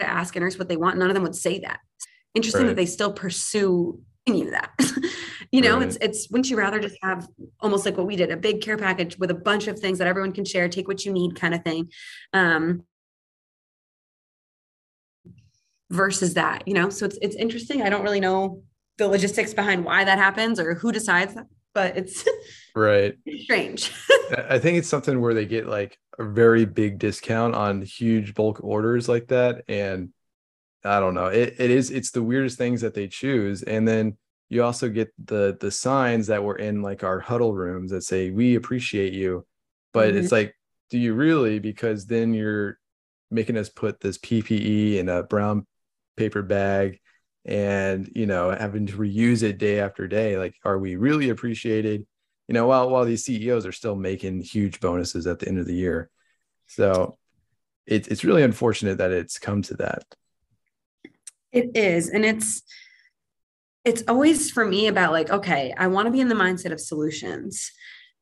ask 0.00 0.34
a 0.36 0.40
nurse 0.40 0.58
what 0.58 0.68
they 0.68 0.76
want, 0.76 0.98
none 0.98 1.08
of 1.08 1.14
them 1.14 1.22
would 1.22 1.36
say 1.36 1.60
that. 1.60 1.80
Interesting 2.34 2.62
right. 2.62 2.68
that 2.68 2.76
they 2.76 2.86
still 2.86 3.12
pursue 3.12 4.00
you 4.26 4.50
that. 4.50 4.72
you 5.52 5.60
know, 5.60 5.78
right. 5.78 5.86
it's 5.86 5.96
it's 6.00 6.30
wouldn't 6.30 6.50
you 6.50 6.56
rather 6.56 6.80
just 6.80 6.96
have 7.02 7.28
almost 7.60 7.84
like 7.84 7.96
what 7.96 8.06
we 8.06 8.16
did, 8.16 8.30
a 8.30 8.36
big 8.36 8.60
care 8.60 8.76
package 8.76 9.18
with 9.18 9.30
a 9.30 9.34
bunch 9.34 9.66
of 9.66 9.78
things 9.78 9.98
that 9.98 10.06
everyone 10.06 10.32
can 10.32 10.44
share, 10.44 10.68
take 10.68 10.88
what 10.88 11.04
you 11.04 11.12
need 11.12 11.38
kind 11.38 11.54
of 11.54 11.62
thing. 11.62 11.90
Um 12.32 12.84
versus 15.90 16.34
that, 16.34 16.66
you 16.66 16.74
know. 16.74 16.90
So 16.90 17.06
it's 17.06 17.18
it's 17.22 17.36
interesting. 17.36 17.82
I 17.82 17.88
don't 17.88 18.02
really 18.02 18.20
know 18.20 18.62
the 18.98 19.08
logistics 19.08 19.54
behind 19.54 19.84
why 19.84 20.04
that 20.04 20.18
happens 20.18 20.60
or 20.60 20.74
who 20.74 20.92
decides 20.92 21.34
that, 21.34 21.46
but 21.72 21.96
it's 21.96 22.24
right 22.76 23.16
strange. 23.42 23.92
I 24.48 24.58
think 24.58 24.78
it's 24.78 24.88
something 24.88 25.20
where 25.20 25.34
they 25.34 25.46
get 25.46 25.66
like 25.66 25.98
a 26.18 26.24
very 26.24 26.64
big 26.64 26.98
discount 26.98 27.54
on 27.54 27.82
huge 27.82 28.34
bulk 28.34 28.60
orders 28.62 29.08
like 29.08 29.28
that. 29.28 29.64
And 29.68 30.10
I 30.84 31.00
don't 31.00 31.14
know. 31.14 31.26
It, 31.26 31.56
it 31.58 31.70
is 31.70 31.90
it's 31.90 32.10
the 32.10 32.22
weirdest 32.22 32.58
things 32.58 32.80
that 32.82 32.94
they 32.94 33.08
choose. 33.08 33.62
And 33.62 33.86
then 33.86 34.16
you 34.48 34.62
also 34.62 34.88
get 34.88 35.12
the 35.24 35.56
the 35.60 35.70
signs 35.70 36.26
that 36.28 36.44
were 36.44 36.56
in 36.56 36.82
like 36.82 37.02
our 37.02 37.20
huddle 37.20 37.54
rooms 37.54 37.90
that 37.90 38.02
say 38.02 38.30
we 38.30 38.54
appreciate 38.54 39.12
you. 39.12 39.46
But 39.92 40.10
mm-hmm. 40.10 40.18
it's 40.18 40.32
like, 40.32 40.54
do 40.90 40.98
you 40.98 41.14
really? 41.14 41.58
Because 41.58 42.06
then 42.06 42.34
you're 42.34 42.78
making 43.30 43.56
us 43.56 43.68
put 43.68 44.00
this 44.00 44.18
PPE 44.18 44.96
in 44.96 45.08
a 45.08 45.22
brown 45.22 45.66
paper 46.16 46.42
bag 46.42 47.00
and 47.44 48.10
you 48.14 48.26
know 48.26 48.50
having 48.50 48.86
to 48.86 48.96
reuse 48.96 49.42
it 49.42 49.58
day 49.58 49.80
after 49.80 50.08
day. 50.08 50.38
Like, 50.38 50.54
are 50.64 50.78
we 50.78 50.96
really 50.96 51.30
appreciated? 51.30 52.06
You 52.48 52.54
know, 52.54 52.66
while 52.66 52.90
while 52.90 53.04
these 53.04 53.24
CEOs 53.24 53.66
are 53.66 53.72
still 53.72 53.96
making 53.96 54.42
huge 54.42 54.80
bonuses 54.80 55.26
at 55.26 55.38
the 55.38 55.48
end 55.48 55.58
of 55.58 55.66
the 55.66 55.74
year. 55.74 56.10
So 56.66 57.18
it, 57.86 58.08
it's 58.08 58.24
really 58.24 58.42
unfortunate 58.42 58.98
that 58.98 59.12
it's 59.12 59.38
come 59.38 59.62
to 59.62 59.74
that. 59.74 60.04
It 61.52 61.76
is. 61.76 62.08
And 62.08 62.24
it's, 62.24 62.62
it's 63.84 64.02
always 64.08 64.50
for 64.50 64.64
me 64.64 64.88
about 64.88 65.12
like, 65.12 65.30
okay, 65.30 65.74
I 65.76 65.86
want 65.86 66.06
to 66.06 66.12
be 66.12 66.20
in 66.20 66.28
the 66.28 66.34
mindset 66.34 66.72
of 66.72 66.80
solutions. 66.80 67.70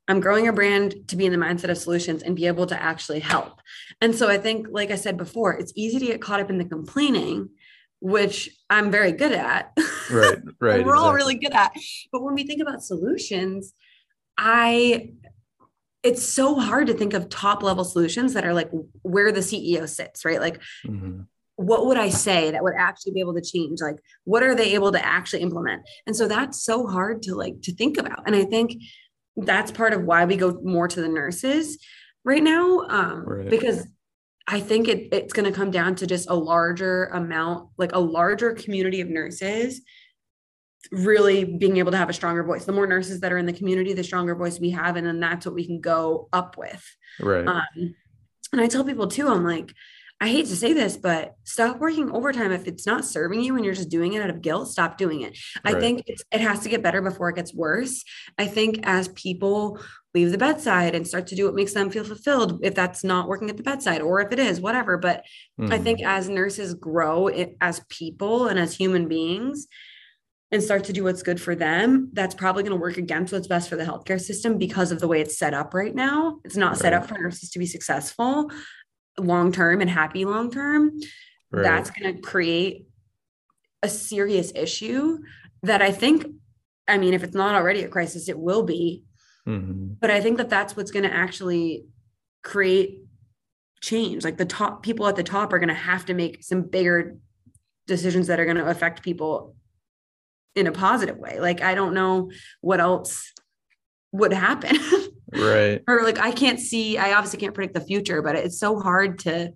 I'm 0.09 0.21
growing 0.21 0.49
a 0.49 0.53
brand 0.53 0.95
to 1.09 1.17
be 1.17 1.27
in 1.27 1.33
the 1.33 1.39
mindset 1.39 1.71
of 1.71 1.79
solutions 1.79 2.23
and 2.23 2.35
be 2.35 2.47
able 2.47 2.67
to 2.67 2.83
actually 2.83 3.21
help. 3.21 3.61
And 4.01 4.15
so 4.15 4.29
I 4.29 4.37
think, 4.37 4.67
like 4.71 4.91
I 4.91 4.97
said 4.97 5.17
before, 5.17 5.55
it's 5.55 5.73
easy 5.77 6.01
to 6.01 6.07
get 6.07 6.21
caught 6.21 6.41
up 6.41 6.51
in 6.51 6.59
the 6.59 6.65
complaining, 6.65 7.51
which 8.03 8.51
I'm 8.69 8.91
very 8.91 9.13
good 9.13 9.33
at. 9.33 9.77
Right, 10.11 10.35
right. 10.35 10.35
we're 10.61 10.71
exactly. 10.81 10.93
all 10.93 11.15
really 11.15 11.35
good 11.37 11.53
at. 11.53 11.73
But 12.11 12.23
when 12.23 12.35
we 12.35 12.45
think 12.45 12.61
about 12.61 12.83
solutions, 12.83 13.73
I 14.37 15.13
it's 16.03 16.23
so 16.23 16.57
hard 16.57 16.89
to 16.89 16.93
think 16.93 17.15
of 17.15 17.31
top 17.31 17.63
level 17.63 17.85
solutions 17.85 18.35
that 18.35 18.45
are 18.45 18.53
like 18.53 18.69
where 19.03 19.33
the 19.33 19.41
CEO 19.41 19.89
sits, 19.89 20.25
right? 20.25 20.41
Like 20.41 20.61
mm-hmm 20.85 21.23
what 21.57 21.87
would 21.87 21.99
I 21.99 22.09
say 22.09 22.51
that 22.51 22.63
would 22.63 22.75
actually 22.79 23.13
be 23.13 23.21
able 23.21 23.35
to 23.35 23.43
change? 23.43 23.81
Like, 23.81 23.97
what 24.25 24.43
are 24.43 24.55
they 24.55 24.75
able 24.75 24.93
to 24.93 25.05
actually 25.05 25.43
implement? 25.43 25.83
And 26.07 26.17
so 26.17 26.27
that's 26.27 26.65
so 26.65 26.87
hard 26.87 27.23
to 27.23 27.35
like 27.35 27.61
to 27.63 27.75
think 27.75 27.99
about. 27.99 28.23
And 28.27 28.35
I 28.35 28.45
think 28.45 28.83
that's 29.37 29.71
part 29.71 29.93
of 29.93 30.05
why 30.05 30.25
we 30.25 30.37
go 30.37 30.59
more 30.63 30.89
to 30.89 31.01
the 31.01 31.09
nurses 31.09 31.79
right 32.25 32.43
now, 32.43 32.81
um, 32.89 33.25
right. 33.27 33.51
because 33.51 33.87
I 34.47 34.61
think 34.61 34.89
it, 34.89 35.09
it's 35.13 35.33
going 35.33 35.51
to 35.51 35.57
come 35.57 35.71
down 35.71 35.95
to 35.97 36.07
just 36.07 36.29
a 36.29 36.35
larger 36.35 37.07
amount, 37.07 37.69
like 37.79 37.93
a 37.93 37.99
larger 37.99 38.55
community 38.55 39.01
of 39.01 39.09
nurses 39.09 39.83
really 40.91 41.45
being 41.45 41.77
able 41.77 41.93
to 41.93 41.97
have 41.97 42.11
a 42.11 42.13
stronger 42.13 42.43
voice. 42.43 42.65
The 42.65 42.73
more 42.73 42.87
nurses 42.87 43.21
that 43.21 43.33
are 43.33 43.39
in 43.39 43.47
the 43.47 43.53
community, 43.53 43.93
the 43.93 44.03
stronger 44.03 44.35
voice 44.35 44.59
we 44.59 44.71
have. 44.71 44.97
And 44.97 45.07
then 45.07 45.21
that's 45.21 45.47
what 45.47 45.55
we 45.55 45.67
can 45.67 45.81
go 45.81 46.29
up 46.33 46.57
with. 46.59 46.85
Right. 47.21 47.47
Um, 47.47 47.95
and 48.53 48.61
I 48.61 48.67
tell 48.67 48.85
people 48.85 49.07
too, 49.07 49.29
I'm 49.29 49.45
like, 49.45 49.73
I 50.21 50.29
hate 50.29 50.47
to 50.47 50.57
say 50.57 50.73
this, 50.73 50.97
but 50.97 51.35
stop 51.43 51.79
working 51.79 52.11
overtime 52.11 52.53
if 52.53 52.69
it's 52.69 52.87
not 52.87 53.05
serving 53.05 53.41
you 53.41 53.57
and 53.57 53.65
you're 53.65 53.75
just 53.75 53.89
doing 53.89 54.13
it 54.13 54.23
out 54.23 54.31
of 54.31 54.41
guilt. 54.41 54.69
Stop 54.69 54.97
doing 54.97 55.23
it. 55.23 55.37
Right. 55.65 55.75
I 55.77 55.81
think 55.81 56.05
it 56.07 56.41
has 56.41 56.61
to 56.61 56.69
get 56.69 56.83
better 56.83 57.03
before 57.03 57.29
it 57.29 57.37
gets 57.37 57.53
worse. 57.53 58.05
I 58.39 58.47
think 58.47 58.81
as 58.85 59.09
people 59.09 59.81
leave 60.15 60.31
the 60.31 60.39
bedside 60.39 60.95
and 60.95 61.07
start 61.07 61.27
to 61.29 61.35
do 61.35 61.47
what 61.47 61.55
makes 61.55 61.73
them 61.73 61.91
feel 61.91 62.05
fulfilled, 62.05 62.61
if 62.63 62.75
that's 62.75 63.03
not 63.03 63.29
working 63.29 63.49
at 63.49 63.57
the 63.57 63.63
bedside 63.63 64.03
or 64.03 64.21
if 64.21 64.33
it 64.33 64.39
is, 64.39 64.61
whatever. 64.61 64.99
But 64.99 65.25
mm-hmm. 65.61 65.73
I 65.73 65.79
think 65.79 66.01
mm-hmm. 66.01 66.11
as 66.11 66.29
nurses 66.29 66.75
grow 66.75 67.29
it, 67.29 67.57
as 67.61 67.81
people 67.89 68.49
and 68.49 68.59
as 68.59 68.75
human 68.75 69.09
beings, 69.09 69.67
and 70.51 70.63
start 70.63 70.85
to 70.85 70.93
do 70.93 71.05
what's 71.05 71.23
good 71.23 71.41
for 71.41 71.55
them, 71.55 72.11
that's 72.13 72.35
probably 72.35 72.63
going 72.63 72.77
to 72.77 72.81
work 72.81 72.99
against 72.99 73.33
what's 73.33 73.47
best 73.47 73.71
for 73.71 73.77
the 73.77 73.85
healthcare 73.85 74.21
system 74.21 74.59
because 74.59 74.93
of 74.93 75.01
the 75.01 75.09
way 75.09 75.23
it's 75.23 75.39
set 75.39 75.55
up 75.55 75.73
right 75.73 75.95
now. 75.95 76.41
It's 76.45 76.59
not 76.59 76.73
right. 76.73 76.79
set 76.79 76.93
up 76.93 77.07
for 77.07 77.15
nurses 77.15 77.49
to 77.51 77.59
be 77.59 77.65
successful 77.65 78.51
long 79.19 79.53
term 79.53 79.81
and 79.81 79.91
happy 79.91 80.25
long 80.25 80.51
term, 80.51 80.99
right. 81.51 81.63
that's 81.63 81.91
going 81.91 82.15
to 82.15 82.21
create 82.21 82.87
a 83.83 83.89
serious 83.89 84.53
issue 84.55 85.19
that 85.63 85.83
I 85.83 85.93
think, 85.93 86.27
I 86.89 86.99
mean, 86.99 87.15
if 87.15 87.23
it's 87.23 87.35
not 87.35 87.55
already 87.55 87.83
a 87.83 87.89
crisis, 87.89 88.29
it 88.29 88.39
will 88.39 88.63
be. 88.63 89.05
Mm-hmm. 89.49 89.95
But 90.01 90.11
I 90.11 90.21
think 90.21 90.39
that 90.39 90.51
that's 90.51 90.77
what's 90.77 90.91
going 90.91 91.05
to 91.05 91.13
actually 91.13 91.85
create 92.43 93.01
change. 93.81 94.25
Like 94.25 94.37
the 94.37 94.45
top 94.45 94.83
people 94.83 95.07
at 95.09 95.17
the 95.17 95.23
top 95.23 95.53
are 95.53 95.59
going 95.59 95.69
to 95.69 95.75
have 95.75 96.07
to 96.07 96.15
make 96.15 96.43
some 96.45 96.63
bigger 96.63 97.17
decisions 97.87 98.29
that 98.29 98.39
are 98.39 98.45
going 98.45 98.57
to 98.57 98.67
affect 98.67 99.03
people 99.03 99.57
in 100.55 100.67
a 100.67 100.73
positive 100.73 101.17
way. 101.17 101.41
Like, 101.41 101.63
I 101.63 101.75
don't 101.75 101.95
know 101.95 102.31
what 102.61 102.81
else 102.81 103.33
would 104.13 104.33
happen. 104.33 104.77
right 105.35 105.83
or 105.89 106.03
like 106.03 106.19
i 106.19 106.31
can't 106.31 106.61
see 106.61 106.99
i 106.99 107.15
obviously 107.15 107.39
can't 107.39 107.55
predict 107.55 107.75
the 107.75 107.81
future 107.81 108.21
but 108.21 108.37
it's 108.37 108.59
so 108.59 108.79
hard 108.79 109.19
to 109.19 109.51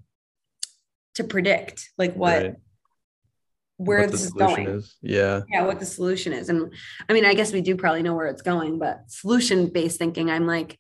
to 1.15 1.25
predict 1.25 1.91
like 1.99 2.15
what 2.15 2.43
right. 2.43 2.55
Where 3.79 4.07
this 4.07 4.23
is 4.23 4.33
going. 4.33 4.67
is. 4.67 4.97
yeah. 5.03 5.43
Yeah 5.51 5.65
what 5.65 5.79
the 5.79 5.87
solution 5.87 6.33
is. 6.33 6.49
And 6.49 6.73
i 7.09 7.13
mean 7.13 7.25
i 7.25 7.35
guess 7.35 7.53
we 7.53 7.61
do 7.61 7.77
probably 7.77 8.03
know 8.03 8.15
where 8.15 8.27
it's 8.27 8.43
going 8.43 8.79
but 8.79 9.03
solution 9.09 9.69
based 9.69 9.99
thinking 9.99 10.31
i'm 10.31 10.47
like 10.47 10.79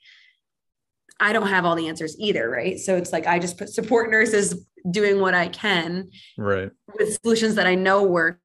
i 1.20 1.32
don't 1.32 1.48
have 1.48 1.64
all 1.64 1.76
the 1.76 1.88
answers 1.88 2.16
either 2.18 2.48
right? 2.48 2.78
So 2.78 2.96
it's 2.96 3.12
like 3.12 3.26
i 3.26 3.38
just 3.38 3.58
put 3.58 3.68
support 3.68 4.10
nurses 4.10 4.66
doing 4.90 5.20
what 5.20 5.34
i 5.34 5.48
can 5.48 6.10
right. 6.38 6.70
with 6.98 7.18
solutions 7.22 7.56
that 7.56 7.66
i 7.66 7.74
know 7.74 8.02
work. 8.04 8.40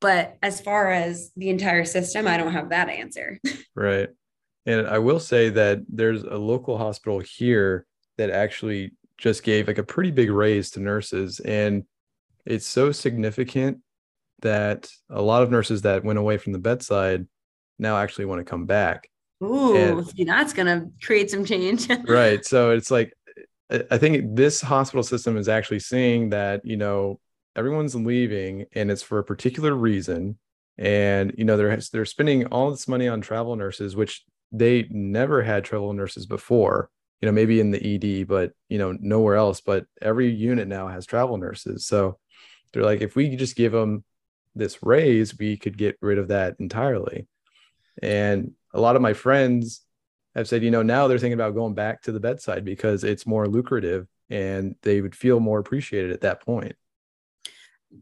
But 0.00 0.38
as 0.42 0.62
far 0.62 0.90
as 0.90 1.30
the 1.36 1.50
entire 1.50 1.84
system 1.84 2.26
i 2.26 2.36
don't 2.36 2.52
have 2.52 2.70
that 2.70 2.88
answer. 2.88 3.40
Right. 3.76 4.10
And 4.66 4.86
I 4.86 4.98
will 4.98 5.20
say 5.20 5.48
that 5.50 5.80
there's 5.88 6.22
a 6.22 6.36
local 6.36 6.76
hospital 6.76 7.18
here 7.20 7.86
that 8.18 8.30
actually 8.30 8.92
just 9.16 9.42
gave 9.42 9.66
like 9.66 9.78
a 9.78 9.82
pretty 9.82 10.10
big 10.10 10.30
raise 10.30 10.70
to 10.72 10.80
nurses. 10.80 11.40
And 11.40 11.84
it's 12.50 12.66
so 12.66 12.92
significant 12.92 13.78
that 14.42 14.88
a 15.08 15.22
lot 15.22 15.42
of 15.42 15.50
nurses 15.50 15.82
that 15.82 16.04
went 16.04 16.18
away 16.18 16.36
from 16.36 16.52
the 16.52 16.58
bedside 16.58 17.26
now 17.78 17.96
actually 17.96 18.24
want 18.24 18.40
to 18.40 18.44
come 18.44 18.66
back. 18.66 19.08
Ooh, 19.42 19.76
and, 19.76 20.06
see, 20.06 20.24
that's 20.24 20.52
going 20.52 20.66
to 20.66 20.90
create 21.04 21.30
some 21.30 21.44
change. 21.44 21.88
right. 22.08 22.44
So 22.44 22.70
it's 22.70 22.90
like, 22.90 23.14
I 23.90 23.98
think 23.98 24.34
this 24.34 24.60
hospital 24.60 25.04
system 25.04 25.36
is 25.36 25.48
actually 25.48 25.78
seeing 25.78 26.30
that, 26.30 26.62
you 26.64 26.76
know, 26.76 27.20
everyone's 27.54 27.94
leaving 27.94 28.66
and 28.72 28.90
it's 28.90 29.02
for 29.02 29.18
a 29.18 29.24
particular 29.24 29.72
reason. 29.74 30.38
And, 30.76 31.32
you 31.38 31.44
know, 31.44 31.56
they're, 31.56 31.78
they're 31.92 32.04
spending 32.04 32.46
all 32.46 32.70
this 32.70 32.88
money 32.88 33.06
on 33.06 33.20
travel 33.20 33.54
nurses, 33.54 33.94
which 33.94 34.24
they 34.50 34.88
never 34.90 35.42
had 35.42 35.64
travel 35.64 35.92
nurses 35.92 36.26
before 36.26 36.90
you 37.20 37.26
know 37.26 37.32
maybe 37.32 37.60
in 37.60 37.70
the 37.70 37.94
ed 37.94 38.26
but 38.26 38.52
you 38.68 38.78
know 38.78 38.96
nowhere 39.00 39.36
else 39.36 39.60
but 39.60 39.86
every 40.00 40.30
unit 40.30 40.66
now 40.66 40.88
has 40.88 41.06
travel 41.06 41.36
nurses 41.36 41.86
so 41.86 42.18
they're 42.72 42.84
like 42.84 43.00
if 43.00 43.16
we 43.16 43.36
just 43.36 43.56
give 43.56 43.72
them 43.72 44.04
this 44.54 44.82
raise 44.82 45.38
we 45.38 45.56
could 45.56 45.76
get 45.76 45.96
rid 46.00 46.18
of 46.18 46.28
that 46.28 46.56
entirely 46.58 47.26
and 48.02 48.52
a 48.72 48.80
lot 48.80 48.96
of 48.96 49.02
my 49.02 49.12
friends 49.12 49.82
have 50.34 50.48
said 50.48 50.62
you 50.62 50.70
know 50.70 50.82
now 50.82 51.06
they're 51.06 51.18
thinking 51.18 51.34
about 51.34 51.54
going 51.54 51.74
back 51.74 52.02
to 52.02 52.12
the 52.12 52.20
bedside 52.20 52.64
because 52.64 53.04
it's 53.04 53.26
more 53.26 53.46
lucrative 53.46 54.06
and 54.28 54.74
they 54.82 55.00
would 55.00 55.14
feel 55.14 55.40
more 55.40 55.58
appreciated 55.58 56.10
at 56.10 56.20
that 56.20 56.44
point 56.44 56.74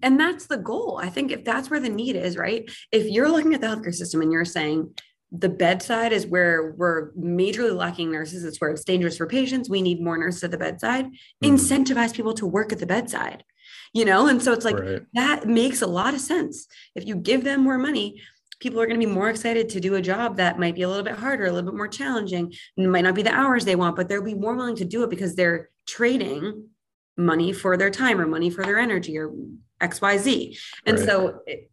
and 0.02 0.18
that's 0.18 0.46
the 0.46 0.56
goal 0.56 1.00
i 1.02 1.08
think 1.08 1.30
if 1.30 1.44
that's 1.44 1.70
where 1.70 1.80
the 1.80 1.88
need 1.88 2.16
is 2.16 2.36
right 2.36 2.70
if 2.92 3.06
you're 3.06 3.30
looking 3.30 3.54
at 3.54 3.60
the 3.60 3.66
healthcare 3.66 3.94
system 3.94 4.20
and 4.20 4.32
you're 4.32 4.44
saying 4.44 4.94
the 5.30 5.48
bedside 5.48 6.12
is 6.12 6.26
where 6.26 6.72
we're 6.76 7.12
majorly 7.12 7.76
lacking 7.76 8.10
nurses. 8.10 8.44
It's 8.44 8.60
where 8.60 8.70
it's 8.70 8.84
dangerous 8.84 9.18
for 9.18 9.26
patients. 9.26 9.68
We 9.68 9.82
need 9.82 10.00
more 10.00 10.16
nurses 10.16 10.44
at 10.44 10.50
the 10.50 10.58
bedside. 10.58 11.06
Mm. 11.44 11.52
Incentivize 11.52 12.14
people 12.14 12.34
to 12.34 12.46
work 12.46 12.72
at 12.72 12.78
the 12.78 12.86
bedside, 12.86 13.44
you 13.92 14.04
know? 14.04 14.26
And 14.26 14.42
so 14.42 14.52
it's 14.52 14.64
like 14.64 14.78
right. 14.78 15.02
that 15.14 15.46
makes 15.46 15.82
a 15.82 15.86
lot 15.86 16.14
of 16.14 16.20
sense. 16.20 16.66
If 16.94 17.06
you 17.06 17.16
give 17.16 17.44
them 17.44 17.62
more 17.62 17.78
money, 17.78 18.20
people 18.60 18.80
are 18.80 18.86
going 18.86 19.00
to 19.00 19.06
be 19.06 19.12
more 19.12 19.30
excited 19.30 19.68
to 19.70 19.80
do 19.80 19.94
a 19.94 20.02
job 20.02 20.36
that 20.36 20.58
might 20.58 20.74
be 20.74 20.82
a 20.82 20.88
little 20.88 21.04
bit 21.04 21.14
harder, 21.14 21.46
a 21.46 21.52
little 21.52 21.70
bit 21.70 21.76
more 21.76 21.88
challenging. 21.88 22.52
It 22.76 22.88
might 22.88 23.02
not 23.02 23.14
be 23.14 23.22
the 23.22 23.34
hours 23.34 23.64
they 23.64 23.76
want, 23.76 23.96
but 23.96 24.08
they'll 24.08 24.22
be 24.22 24.34
more 24.34 24.54
willing 24.56 24.76
to 24.76 24.84
do 24.84 25.04
it 25.04 25.10
because 25.10 25.34
they're 25.34 25.70
trading 25.86 26.68
money 27.16 27.52
for 27.52 27.76
their 27.76 27.90
time 27.90 28.20
or 28.20 28.26
money 28.26 28.50
for 28.50 28.64
their 28.64 28.78
energy 28.78 29.16
or 29.18 29.32
XYZ. 29.80 30.58
And 30.86 30.98
right. 30.98 31.06
so 31.06 31.40
it, 31.46 31.70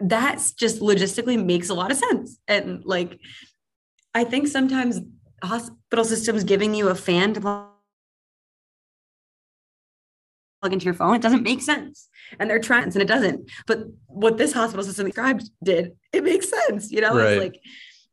that's 0.00 0.52
just 0.52 0.80
logistically 0.80 1.42
makes 1.42 1.68
a 1.68 1.74
lot 1.74 1.90
of 1.90 1.96
sense. 1.96 2.38
And 2.46 2.84
like, 2.84 3.18
I 4.14 4.24
think 4.24 4.48
sometimes 4.48 5.00
hospital 5.42 6.04
systems 6.04 6.44
giving 6.44 6.74
you 6.74 6.88
a 6.88 6.94
fan 6.94 7.34
to 7.34 7.67
plug 10.60 10.72
into 10.72 10.84
your 10.84 10.94
phone, 10.94 11.14
it 11.14 11.22
doesn't 11.22 11.42
make 11.42 11.62
sense. 11.62 12.08
And 12.38 12.48
they're 12.48 12.58
trying, 12.58 12.84
and 12.84 12.96
it 12.96 13.08
doesn't. 13.08 13.50
But 13.66 13.84
what 14.06 14.36
this 14.36 14.52
hospital 14.52 14.84
system 14.84 15.06
described 15.06 15.50
did, 15.62 15.96
it 16.12 16.24
makes 16.24 16.48
sense. 16.48 16.90
You 16.90 17.00
know, 17.00 17.16
right. 17.16 17.32
it's 17.32 17.42
like 17.42 17.60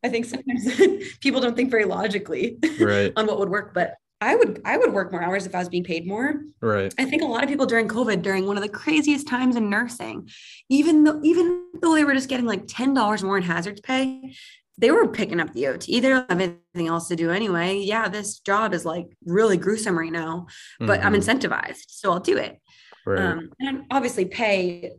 I 0.04 0.10
think 0.10 0.26
sometimes 0.26 1.18
people 1.20 1.42
don't 1.42 1.56
think 1.56 1.72
very 1.72 1.86
logically 1.86 2.58
right. 2.80 3.12
on 3.18 3.26
what 3.26 3.40
would 3.40 3.50
work, 3.50 3.74
but 3.74 3.96
I 4.22 4.36
would 4.36 4.62
I 4.64 4.78
would 4.78 4.94
work 4.94 5.12
more 5.12 5.22
hours 5.22 5.46
if 5.46 5.54
I 5.54 5.60
was 5.60 5.70
being 5.70 5.84
paid 5.84 6.08
more. 6.08 6.42
Right. 6.62 6.94
I 6.98 7.06
think 7.06 7.22
a 7.22 7.26
lot 7.26 7.44
of 7.44 7.50
people 7.50 7.66
during 7.66 7.88
COVID, 7.88 8.22
during 8.22 8.48
one 8.48 8.56
of 8.56 8.64
the 8.64 8.70
craziest 8.70 9.28
times 9.28 9.56
in 9.56 9.70
nursing, 9.70 10.30
even 10.70 11.04
though 11.04 11.20
even 11.24 11.66
though 11.82 11.96
they 11.96 12.04
were 12.04 12.14
just 12.14 12.30
getting 12.30 12.46
like 12.46 12.64
ten 12.68 12.94
dollars 12.94 13.24
more 13.24 13.38
in 13.38 13.44
hazards 13.44 13.82
pay, 13.82 14.34
they 14.78 14.92
were 14.92 15.08
picking 15.08 15.40
up 15.40 15.54
the 15.54 15.68
OT. 15.68 16.00
They 16.00 16.10
don't 16.10 16.30
have 16.30 16.42
anything 16.42 16.88
else 16.88 17.08
to 17.08 17.16
do 17.16 17.32
anyway. 17.32 17.78
Yeah, 17.78 18.10
this 18.10 18.40
job 18.40 18.74
is 18.74 18.86
like 18.86 19.08
really 19.26 19.58
gruesome 19.58 19.98
right 19.98 20.12
now, 20.12 20.48
but 20.80 21.00
mm-hmm. 21.00 21.08
I'm 21.08 21.14
incentivized, 21.14 21.86
so 21.88 22.12
I'll 22.12 22.20
do 22.20 22.38
it. 22.38 22.60
Right. 23.06 23.20
Um, 23.20 23.52
and 23.60 23.86
obviously, 23.92 24.26
pay 24.26 24.92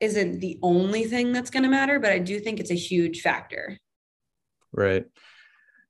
isn't 0.00 0.40
the 0.40 0.58
only 0.62 1.04
thing 1.04 1.32
that's 1.32 1.50
going 1.50 1.62
to 1.62 1.68
matter, 1.68 1.98
but 1.98 2.12
I 2.12 2.18
do 2.18 2.40
think 2.40 2.60
it's 2.60 2.70
a 2.70 2.74
huge 2.74 3.20
factor. 3.20 3.78
Right. 4.72 5.06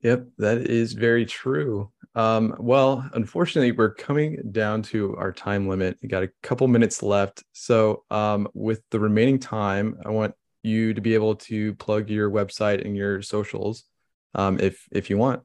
Yep, 0.02 0.26
that 0.38 0.58
is 0.58 0.92
very 0.92 1.24
true. 1.24 1.90
Um, 2.14 2.54
well, 2.58 3.08
unfortunately, 3.14 3.72
we're 3.72 3.94
coming 3.94 4.38
down 4.52 4.82
to 4.82 5.16
our 5.16 5.32
time 5.32 5.66
limit. 5.66 5.98
We 6.02 6.08
got 6.08 6.22
a 6.22 6.30
couple 6.42 6.68
minutes 6.68 7.02
left. 7.02 7.42
So, 7.52 8.04
um, 8.10 8.46
with 8.52 8.82
the 8.90 9.00
remaining 9.00 9.38
time, 9.38 9.96
I 10.04 10.10
want 10.10 10.34
you 10.64 10.94
to 10.94 11.00
be 11.00 11.14
able 11.14 11.36
to 11.36 11.74
plug 11.74 12.10
your 12.10 12.30
website 12.30 12.84
and 12.84 12.96
your 12.96 13.22
socials, 13.22 13.84
um, 14.34 14.58
if 14.60 14.86
if 14.90 15.10
you 15.10 15.18
want. 15.18 15.42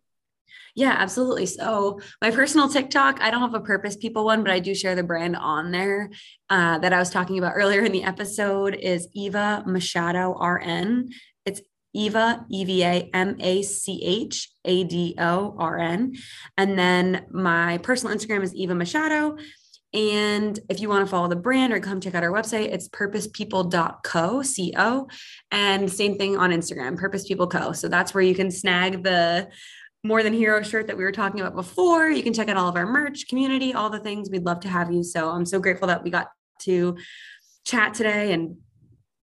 Yeah, 0.75 0.95
absolutely. 0.97 1.45
So 1.45 1.99
my 2.21 2.31
personal 2.31 2.69
TikTok, 2.69 3.21
I 3.21 3.31
don't 3.31 3.41
have 3.41 3.53
a 3.53 3.59
purpose 3.59 3.97
people 3.97 4.25
one, 4.25 4.43
but 4.43 4.51
I 4.51 4.59
do 4.59 4.73
share 4.73 4.95
the 4.95 5.03
brand 5.03 5.35
on 5.35 5.71
there 5.71 6.09
uh, 6.49 6.79
that 6.79 6.93
I 6.93 6.99
was 6.99 7.09
talking 7.09 7.37
about 7.37 7.53
earlier 7.55 7.81
in 7.81 7.91
the 7.91 8.03
episode 8.03 8.75
is 8.75 9.07
Eva 9.13 9.63
Machado 9.65 10.33
RN. 10.39 11.09
It's 11.45 11.61
Eva, 11.93 12.45
E 12.49 12.65
V 12.65 12.83
A 12.83 13.09
M 13.13 13.35
A 13.39 13.61
C 13.63 14.01
H 14.03 14.51
A 14.63 14.83
D 14.83 15.15
O 15.17 15.55
R 15.57 15.79
N. 15.79 16.15
And 16.57 16.77
then 16.77 17.25
my 17.31 17.79
personal 17.79 18.15
Instagram 18.15 18.43
is 18.43 18.53
Eva 18.53 18.75
Machado. 18.75 19.37
And 19.93 20.59
if 20.69 20.79
you 20.79 20.89
want 20.89 21.05
to 21.05 21.09
follow 21.09 21.27
the 21.27 21.35
brand 21.35 21.73
or 21.73 21.79
come 21.79 21.99
check 21.99 22.13
out 22.15 22.23
our 22.23 22.31
website, 22.31 22.71
it's 22.71 22.87
purposepeople.co, 22.89 24.41
C-O. 24.43 25.07
And 25.51 25.91
same 25.91 26.17
thing 26.17 26.37
on 26.37 26.51
Instagram, 26.51 26.97
Purpose 26.97 27.27
People 27.27 27.47
Co. 27.47 27.71
So 27.71 27.87
that's 27.87 28.13
where 28.13 28.23
you 28.23 28.35
can 28.35 28.51
snag 28.51 29.03
the 29.03 29.49
more 30.03 30.23
than 30.23 30.33
hero 30.33 30.61
shirt 30.61 30.87
that 30.87 30.97
we 30.97 31.03
were 31.03 31.11
talking 31.11 31.41
about 31.41 31.55
before. 31.55 32.09
You 32.09 32.23
can 32.23 32.33
check 32.33 32.49
out 32.49 32.57
all 32.57 32.69
of 32.69 32.75
our 32.75 32.85
merch, 32.85 33.27
community, 33.27 33.73
all 33.73 33.89
the 33.89 33.99
things. 33.99 34.29
We'd 34.29 34.45
love 34.45 34.61
to 34.61 34.69
have 34.69 34.91
you. 34.91 35.03
So 35.03 35.29
I'm 35.29 35.45
so 35.45 35.59
grateful 35.59 35.87
that 35.87 36.03
we 36.03 36.09
got 36.11 36.27
to 36.61 36.97
chat 37.65 37.93
today 37.93 38.31
and 38.31 38.57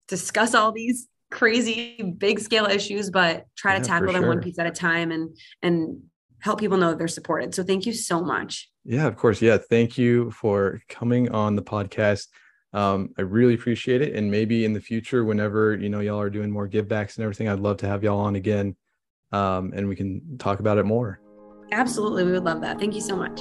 discuss 0.09 0.55
all 0.55 0.73
these 0.73 1.09
crazy 1.31 2.15
big 2.17 2.41
scale 2.41 2.67
issues, 2.67 3.11
but 3.11 3.47
try 3.57 3.75
yeah, 3.75 3.81
to 3.81 3.85
tackle 3.85 4.13
them 4.13 4.23
sure. 4.23 4.29
one 4.29 4.41
piece 4.41 4.59
at 4.59 4.67
a 4.67 4.71
time 4.71 5.11
and 5.11 5.37
and 5.63 6.03
help 6.45 6.61
people 6.61 6.77
know 6.77 6.91
that 6.91 6.99
they're 6.99 7.09
supported. 7.09 7.55
So 7.55 7.65
thank 7.65 7.87
you 7.87 7.95
so 7.95 8.23
much. 8.23 8.71
Yeah, 8.85 9.07
of 9.07 9.17
course. 9.17 9.41
Yeah, 9.41 9.57
thank 9.57 9.97
you 9.97 10.31
for 10.31 10.83
coming 10.91 11.31
on 11.31 11.57
the 11.57 11.63
podcast. 11.63 12.27
Um, 12.75 13.15
I 13.17 13.23
really 13.23 13.55
appreciate 13.55 14.03
it. 14.03 14.15
And 14.15 14.31
maybe 14.31 14.67
in 14.67 14.75
the 14.75 14.81
future, 14.81 15.25
whenever 15.25 15.75
you 15.75 15.89
know 15.89 16.01
y'all 16.01 16.21
are 16.21 16.29
doing 16.29 16.51
more 16.51 16.69
givebacks 16.69 17.17
and 17.17 17.25
everything, 17.25 17.49
I'd 17.49 17.61
love 17.61 17.79
to 17.79 17.89
have 17.89 18.05
y'all 18.05 18.21
on 18.21 18.37
again, 18.37 18.77
um, 19.33 19.73
and 19.75 19.89
we 19.89 19.97
can 19.97 20.37
talk 20.39 20.61
about 20.61 20.77
it 20.77 20.85
more. 20.85 21.19
Absolutely, 21.73 22.25
we 22.25 22.33
would 22.33 22.45
love 22.45 22.61
that. 22.61 22.79
Thank 22.79 22.95
you 22.95 23.01
so 23.01 23.17
much. 23.17 23.41